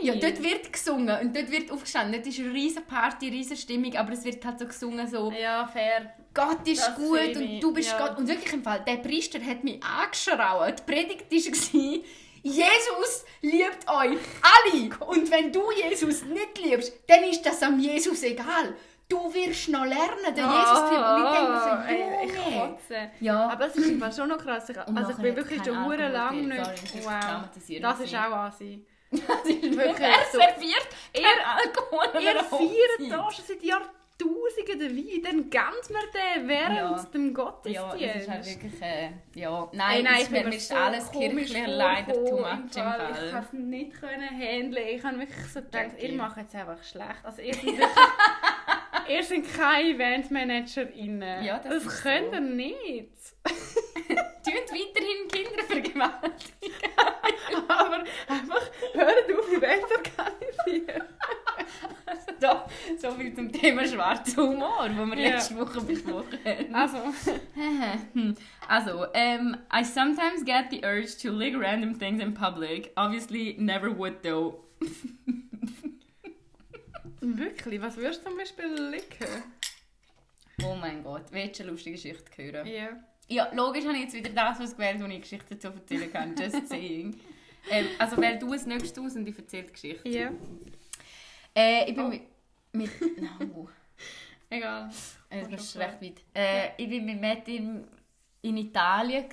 [0.00, 2.14] ja, dort wird gesungen und dort wird aufgestanden.
[2.14, 5.66] Dort ist eine riesen Party, riesen Stimmung, aber es wird halt so gesungen, so Ja,
[5.66, 6.14] fair.
[6.32, 7.98] Gott ist Das gut und du bist ja.
[7.98, 8.16] Gott.
[8.16, 10.74] Und wirklich im Fall, der Priester hat mich angeschrauen.
[10.74, 12.00] Die Predigt war,
[12.42, 14.98] Jesus liebt euch alle.
[15.06, 18.74] Und wenn du Jesus nicht liebst, dann ist das am Jesus egal.
[19.12, 22.68] Du wirst noch lernen, der Jesus Ah, nicht ey, denken, ich so, Junge.
[22.70, 23.10] kotze.
[23.20, 23.48] Ja.
[23.50, 24.68] Aber es ist im Fall schon noch krass.
[24.70, 26.64] Ich, also ich bin wirklich schon hure lang nicht.
[26.64, 27.80] Sorry, das ist Wow.
[27.82, 28.86] Das ist auch Asi.
[29.10, 30.38] Das ist Wirklich er so.
[30.38, 35.22] serviert kein Alkohol einer feiert da schon seit Jahrtausenden den Wein.
[35.22, 37.04] Dann ganz mir den während Ja.
[37.12, 37.98] dem Ja, Gottesdienst.
[37.98, 41.66] das ist halt wirklich, äh, ja, nein, nein, es ich bin mir so alles kirchlich
[41.66, 43.28] leider too much im Ich Fall.
[43.30, 44.86] kann es nicht können handeln.
[44.88, 47.22] Ich habe wirklich so gedacht, ihr macht jetzt einfach schlecht.
[47.24, 47.88] Also ihr seid wirklich,
[49.08, 51.44] ihr seid keine EventmanagerInnen.
[51.44, 52.34] Ja, das das könnt so.
[52.34, 53.08] ihr nicht.
[53.44, 56.72] Tönt weiterhin Kinder vergewaltigen.
[57.68, 61.02] Aber einfach hört auf, Events organisieren.
[62.06, 62.62] Also
[62.98, 65.30] so viel zum Thema schwarzer Humor, wo wir Ja.
[65.30, 66.74] letzte Woche besprochen haben.
[66.74, 66.98] Also,
[68.68, 72.92] also, um, I sometimes get the urge to lick random things in public.
[72.96, 74.64] Obviously, never would though.
[77.22, 79.26] Wirklich, was würdest du zum Beispiel licken?
[80.64, 82.66] Oh mein Gott, willst du eine lustige Geschichte hören?
[82.66, 82.88] Ja.
[83.28, 86.36] Ja, logisch habe ich jetzt wieder das ausgewählt, wo ich Geschichten dazu erzählen kann.
[86.36, 87.18] Just saying.
[87.70, 90.08] ähm, also wähl du es nächstes aus und ich erzähle die Geschichte.
[90.08, 90.30] Ja.
[91.56, 92.08] Äh, ich bin Oh.
[92.08, 92.22] mit...
[92.72, 93.68] mit no.
[94.50, 94.90] Egal.
[95.30, 96.20] Äh, Das ist recht weit.
[96.34, 97.86] Äh, ich war mit Matt in,
[98.42, 99.24] in Italien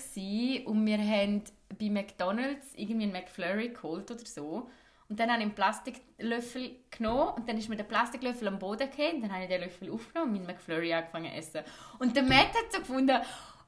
[0.66, 1.44] und wir haben
[1.78, 4.70] bei McDonalds irgendwie einen McFlurry geholt oder so.
[5.10, 8.90] Und dann habe ich einen Plastiklöffel genommen und dann ist mir der Plastiklöffel am Boden
[8.90, 9.22] gefallen.
[9.22, 11.62] Dann habe ich den Löffel aufgenommen und meinen McFlurry angefangen zu essen.
[11.98, 13.18] Und der Matt hat so gefunden,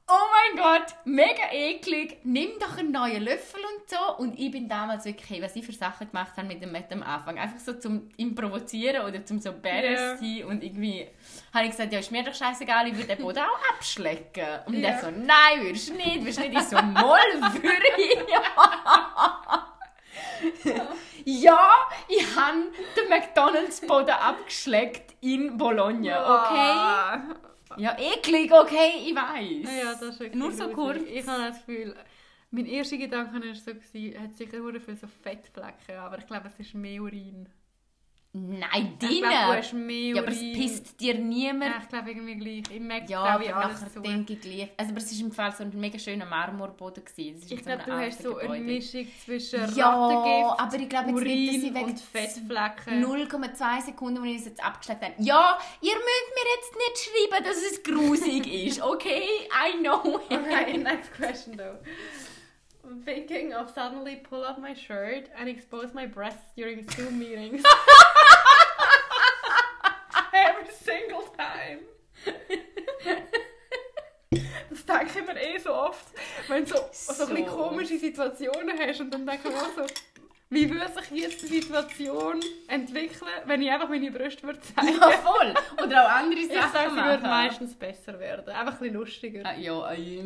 [0.08, 4.18] oh mein Gott, mega eklig, nimm doch einen neuen Löffel und so.
[4.18, 6.92] Und ich bin damals wirklich, hey, was ich für Sachen gemacht habe mit dem Matt
[6.94, 7.40] am Anfang.
[7.40, 10.16] Einfach so zum ihn provozieren oder zum so Ja.
[10.18, 10.44] sein.
[10.46, 11.08] Und irgendwie
[11.56, 14.46] habe ich gesagt, ja, ist mir doch scheißegal, ich würde den Boden auch abschlecken.
[14.68, 14.90] Und Ja.
[14.90, 16.52] er so, nein, würdest du nicht, würdest du nicht.
[16.62, 18.18] Ich so, moll, würde ich.
[21.26, 21.70] ja,
[22.08, 26.72] ich habe den McDonalds-Boden abgeschleckt in Bologna, okay?
[26.74, 27.22] Ah.
[27.78, 29.84] Ja, eklig, okay, ich weiß.
[29.84, 31.02] Ja, das ist Nur so kurz.
[31.04, 31.96] Ich habe das Gefühl,
[32.52, 36.60] mein erster Gedanke war so, hat sicher sehr viele so Fettflecken, aber ich glaube, es
[36.60, 37.48] ist mehr Urin.
[38.34, 39.58] Nein, Ich glaube, du deine.
[39.58, 41.70] hast mehr Ja, aber es pisst dir niemand.
[41.70, 42.64] Ja, ich glaube irgendwie gleich.
[42.74, 44.00] Ich merke Ja, glaube aber ich alles nachher zu.
[44.00, 44.70] denke ich gleich.
[44.78, 47.04] Also, aber es war im Fall so ein mega schöner Marmorboden.
[47.04, 47.42] Gewesen.
[47.44, 48.60] Ich in glaube, du hast so eine.
[48.62, 53.04] Mischung zwischen Ja, Rattengift, aber ich glaube jetzt sie Urin wegen und Fettflecken.
[53.06, 55.14] 0,2 Sekunden, wo ich es jetzt abgeschleckt habe.
[55.18, 56.98] Ja, ihr müsst mir jetzt nicht
[57.32, 59.24] schreiben, dass es grusig ist, okay?
[59.52, 60.40] I know it.
[60.40, 61.80] Okay, next question though.
[62.84, 67.62] I'm thinking of suddenly pull up my shirt and expose my breasts during Zoom meetings.
[70.34, 71.82] Every single time.
[74.70, 76.06] Das denke ich mir eh so oft,
[76.48, 77.58] wenn du so, so, ein bisschen So.
[77.58, 79.86] komische Situationen hast und dann denke ich mir auch so,
[80.50, 85.12] wie würde sich jetzt die Situation entwickeln, wenn ich einfach meine Brüste würde zeigen Ja,
[85.12, 85.54] voll.
[85.84, 88.50] Oder auch andere Ich Sachen sage, sie würde meistens besser werden.
[88.50, 89.46] Einfach ein bisschen lustiger.
[89.46, 90.24] Ah, ja, ei.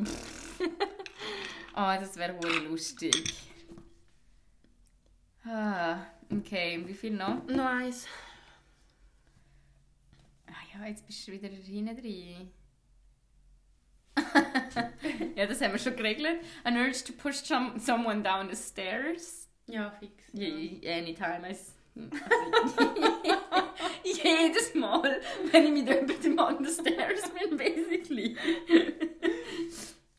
[1.76, 3.34] oh, das wäre wohl lustig.
[5.48, 5.98] Ah,
[6.32, 7.44] okay, wie viel noch?
[7.46, 8.08] Nice.
[10.48, 12.52] Ah ja, jetzt bist du wieder hinten drin.
[15.36, 16.40] ja, das haben wir schon geregelt.
[16.64, 19.48] An urge to push some, someone down the stairs.
[19.68, 20.12] Ja, fix.
[20.34, 21.46] Yeah, anytime
[24.04, 25.22] jedes Mal,
[25.52, 28.38] wenn ich mit jemandem on the stairs bin, basically.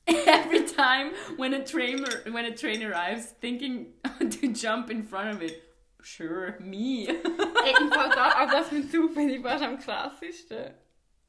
[0.07, 3.93] Every time when a trainer when a train arrives, thinking
[4.31, 5.63] to jump in front of it.
[6.07, 7.09] Sure, me.
[7.09, 10.73] Ey, im Fall da, auch das mit Zug finde ich fast am krassesten.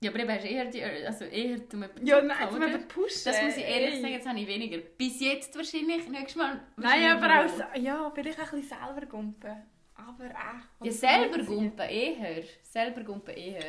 [0.02, 3.22] ja, aber du hast eher die, also eher zum Ja, nein, zum eben pushen.
[3.26, 4.78] Das muss ich ehrlich sagen, jetzt habe ich weniger.
[4.78, 6.54] Bis jetzt wahrscheinlich, nächstes Mal.
[6.54, 7.36] Nein, wahrscheinlich aber noch.
[7.46, 9.64] auch, so- ja, vielleicht auch ein bisschen selber gumpen.
[9.96, 10.86] Aber auch.
[10.86, 12.44] Ja, selber gumpen eher.
[12.62, 13.64] Selber gumpen eher.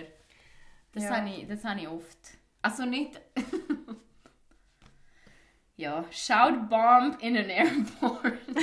[0.92, 1.16] Das Ja.
[1.16, 2.18] habe ich, das habe ich oft.
[2.60, 3.18] Also nicht...
[5.78, 8.38] ja, shout bomb in an airport.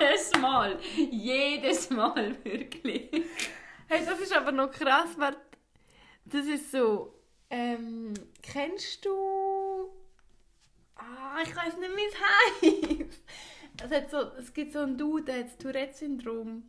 [0.00, 0.78] Jedes Mal.
[0.96, 3.10] Jedes Mal, wirklich.
[3.86, 5.36] Hey, das ist aber noch krass, weil
[6.24, 7.14] das ist so.
[7.50, 9.92] Ähm, kennst du.
[10.96, 13.22] Ah, ich weiß nicht, wie es heißt.
[13.82, 16.62] Es, hat so, es gibt so einen Dude, der hat das Tourette-Syndrom.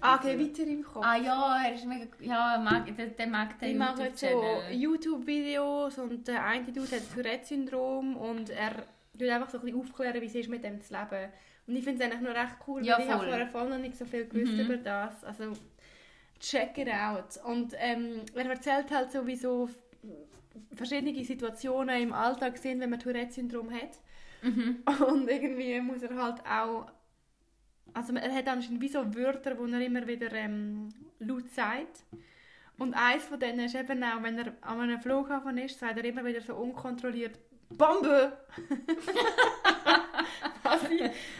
[0.00, 0.40] Ah, okay, schauen.
[0.48, 1.04] weiter im Kopf.
[1.04, 2.06] Ah ja, er ist mega...
[2.20, 4.26] Ja, mag, der, der mag Die den machen so.
[4.70, 8.70] YouTube-Videos und der eine Dude hat das Tourette-Syndrom und er
[9.18, 11.30] tut einfach so ein bisschen aufklären, wie es ist, mit dem zu leben.
[11.66, 13.28] Und ich finde es eigentlich noch recht cool, Ja, weil ich habe voll.
[13.28, 14.60] vorher voll noch nicht so viel gewusst Mhm.
[14.60, 15.22] über das.
[15.24, 15.52] Also,
[16.40, 17.36] check it out.
[17.44, 19.78] Und ähm, er erzählt halt sowieso f-
[20.72, 23.98] verschiedene Situationen im Alltag sind, wenn man Tourette-Syndrom hat.
[24.42, 24.82] Mhm.
[25.06, 26.86] Und irgendwie muss er halt auch.
[27.94, 32.04] Also er hat anscheinend wie so Wörter, die er immer wieder ähm, laut sagt.
[32.76, 36.04] Und eins von denen ist eben auch, wenn er an einem Flughafen ist, sagt er
[36.04, 37.38] immer wieder so unkontrolliert
[37.70, 38.32] Bombe!
[40.64, 40.86] also,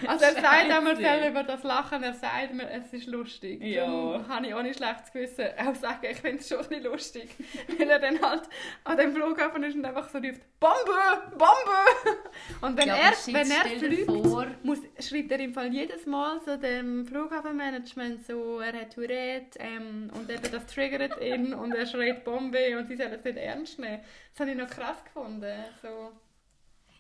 [0.07, 3.63] also er sagt einmal viel über das Lachen, er sagt mir, es ist lustig.
[3.63, 3.87] Ja.
[3.87, 7.31] Darum kann ich ohne schlechtes Gewissen auch sagen, ich finde es schon ein bisschen lustig.
[7.79, 8.43] Weil er dann halt
[8.85, 11.29] an dem Flughafen ist und einfach so ruft, Bombe!
[11.31, 12.19] Bombe!
[12.61, 16.57] Und wenn Ja, er, wenn er fliegt, muss, schreibt er im Fall jedes Mal so
[16.57, 22.25] dem Flughafenmanagement so, er hat Tourette ähm, und eben das triggert ihn und er schreit
[22.25, 24.01] Bombe und sie sollen es nicht ernst nehmen.
[24.33, 25.65] Das habe ich noch krass gefunden.
[25.83, 26.13] So.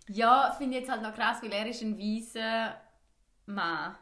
[0.08, 2.80] Ja, finde ich jetzt halt noch krass, weil er ist ein weiser
[3.46, 3.96] Mann.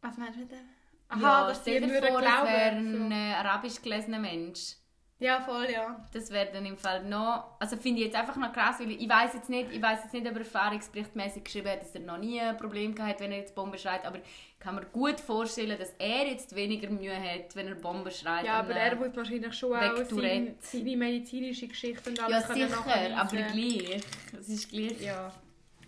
[0.00, 1.20] Was meinst du mit dem?
[1.20, 3.12] ja, dass dir würden glauben.
[3.12, 4.76] arabisch gelesener Mensch.
[5.20, 6.02] Ja, voll, ja.
[6.14, 7.44] Das wäre dann im Fall noch...
[7.58, 10.14] Also finde ich jetzt einfach noch krass, weil ich weiß jetzt nicht, ich weiß jetzt
[10.14, 13.30] nicht, ob er erfahrungsberichtmäßig geschrieben hat, dass er noch nie ein Problem gehabt hat, wenn
[13.30, 14.24] er jetzt Bombe schreit, aber ich
[14.58, 18.46] kann mir gut vorstellen, dass er jetzt weniger Mühe hat, wenn er Bombe schreit.
[18.46, 20.54] Ja, aber er muss wahrscheinlich schon auch sein, Tourette.
[20.60, 24.00] seine medizinische Geschichte und Ja, alles können sicher, aber gleich.
[24.40, 25.30] Es ist gleich Ja.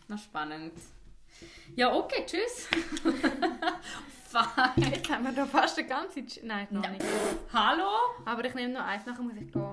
[0.09, 0.75] noch spannend.
[1.75, 2.69] Ja, okay, tschüss.
[4.33, 4.91] Fein.
[4.93, 6.21] Jetzt haben wir da fast eine ganze...
[6.21, 7.05] Ch- Nein, noch nicht.
[7.53, 7.89] Hallo?
[8.25, 9.71] Aber ich nehme noch eins, nachher muss ich gehen.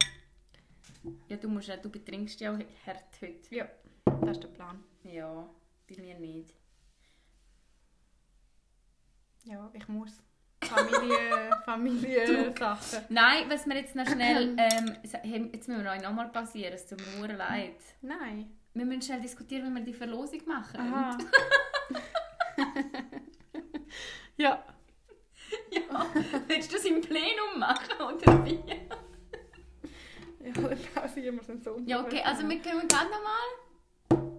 [1.27, 3.55] Ja, du, musst, ja- du betrinkst ja auch hart heute.
[3.55, 3.65] Ja,
[4.21, 4.83] das ist der Plan.
[5.03, 5.49] Ja,
[5.89, 6.53] bei mir nicht.
[9.45, 10.21] Ja, ich muss.
[10.61, 13.05] Familie, Familie Sachen.
[13.09, 14.55] Nein, was wir jetzt noch schnell...
[14.59, 14.97] Ähm,
[15.51, 17.77] jetzt müssen wir euch nochmal passieren, es tut mir leid.
[18.01, 18.51] Nein.
[18.73, 20.79] Wir müssen schnell diskutieren, wie wir die Verlosung machen.
[20.79, 21.17] Aha.
[24.39, 24.63] ja.
[25.71, 26.05] Ja,
[26.47, 28.59] willst du das im Plenum machen oder wie?
[30.41, 31.87] Ja, dann pausieren wir es am Sonntag.
[31.87, 34.29] Ja, okay, also wir können gerade nochmal...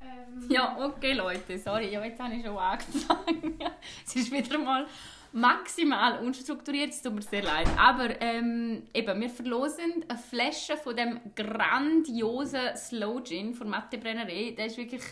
[0.00, 3.58] Ähm, Ja, okay, Leute, sorry, ja, jetzt habe ich schon angefangen.
[4.06, 4.86] es ist wieder mal
[5.32, 7.68] maximal unstrukturiert, es tut mir sehr leid.
[7.76, 14.54] Aber ähm, eben, wir verlosen eine Flasche von dem grandiosen Slow Gin von Matte Brennerei.
[14.56, 15.02] Der ist wirklich...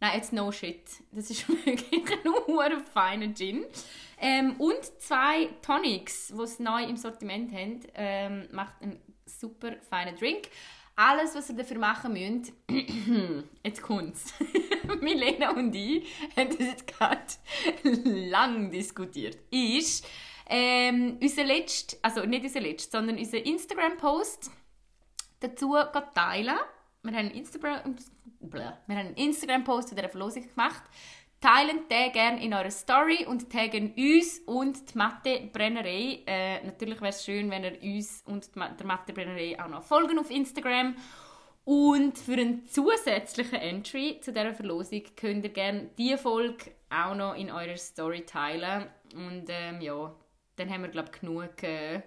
[0.00, 0.82] Nein, jetzt no shit.
[1.12, 3.64] Das ist wirklich ein feiner Gin.
[4.20, 10.16] Ähm, und zwei Tonics, die es neu im Sortiment haben, ähm, macht einen super feinen
[10.16, 10.48] Drink.
[10.96, 12.52] Alles, was ihr dafür machen müsst,
[13.64, 14.34] jetzt kommt's.
[15.00, 16.04] Milena und ich
[16.36, 17.22] haben das jetzt gerade
[18.04, 19.38] lang diskutiert.
[19.50, 20.04] Ist
[20.48, 24.50] ähm, unser letzt, also nicht unser letzt, sondern unser Instagram-Post
[25.40, 25.76] dazu
[26.14, 26.58] teilen.
[27.02, 27.96] Wir haben einen Instagram,
[29.16, 30.82] Instagram-Post zu dieser Verlosung gemacht.
[31.40, 36.22] Teilen den gerne in eurer Story und taggen uns und die Mathe-Brennerei.
[36.26, 40.30] Äh, natürlich wäre es schön, wenn ihr uns und der Mathe-Brennerei auch noch folgen auf
[40.30, 40.96] Instagram.
[41.64, 47.34] Und für einen zusätzlichen Entry zu dieser Verlosung könnt ihr gerne diese Folge auch noch
[47.34, 48.86] in eurer Story teilen.
[49.14, 50.12] Und ähm, ja,
[50.56, 51.62] dann haben wir, glaube ich, genug...
[51.62, 52.02] Äh,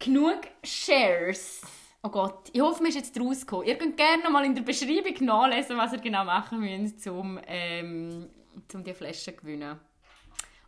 [0.00, 1.60] genug Shares.
[2.02, 3.66] Oh Gott, ich hoffe, mir ist jetzt rausgekommen.
[3.66, 8.30] Ihr könnt gerne mal in der Beschreibung nachlesen, was ihr genau machen müsst, um, ähm,
[8.72, 9.78] um die Flasche zu gewinnen.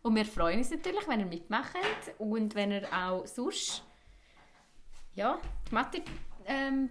[0.03, 1.74] Und wir freuen uns natürlich, wenn ihr mitmacht
[2.18, 3.83] und wenn ihr auch sonst
[5.14, 5.39] ja,
[5.70, 6.03] die Mathe
[6.45, 6.89] ähm,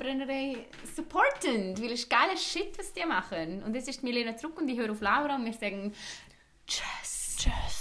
[0.95, 3.61] supporten, weil es ist geiler Shit, was die machen.
[3.63, 5.93] Und jetzt ist Milena zurück und ich höre auf Laura und wir sagen
[6.65, 7.35] Tschüss.
[7.37, 7.80] Tschüss.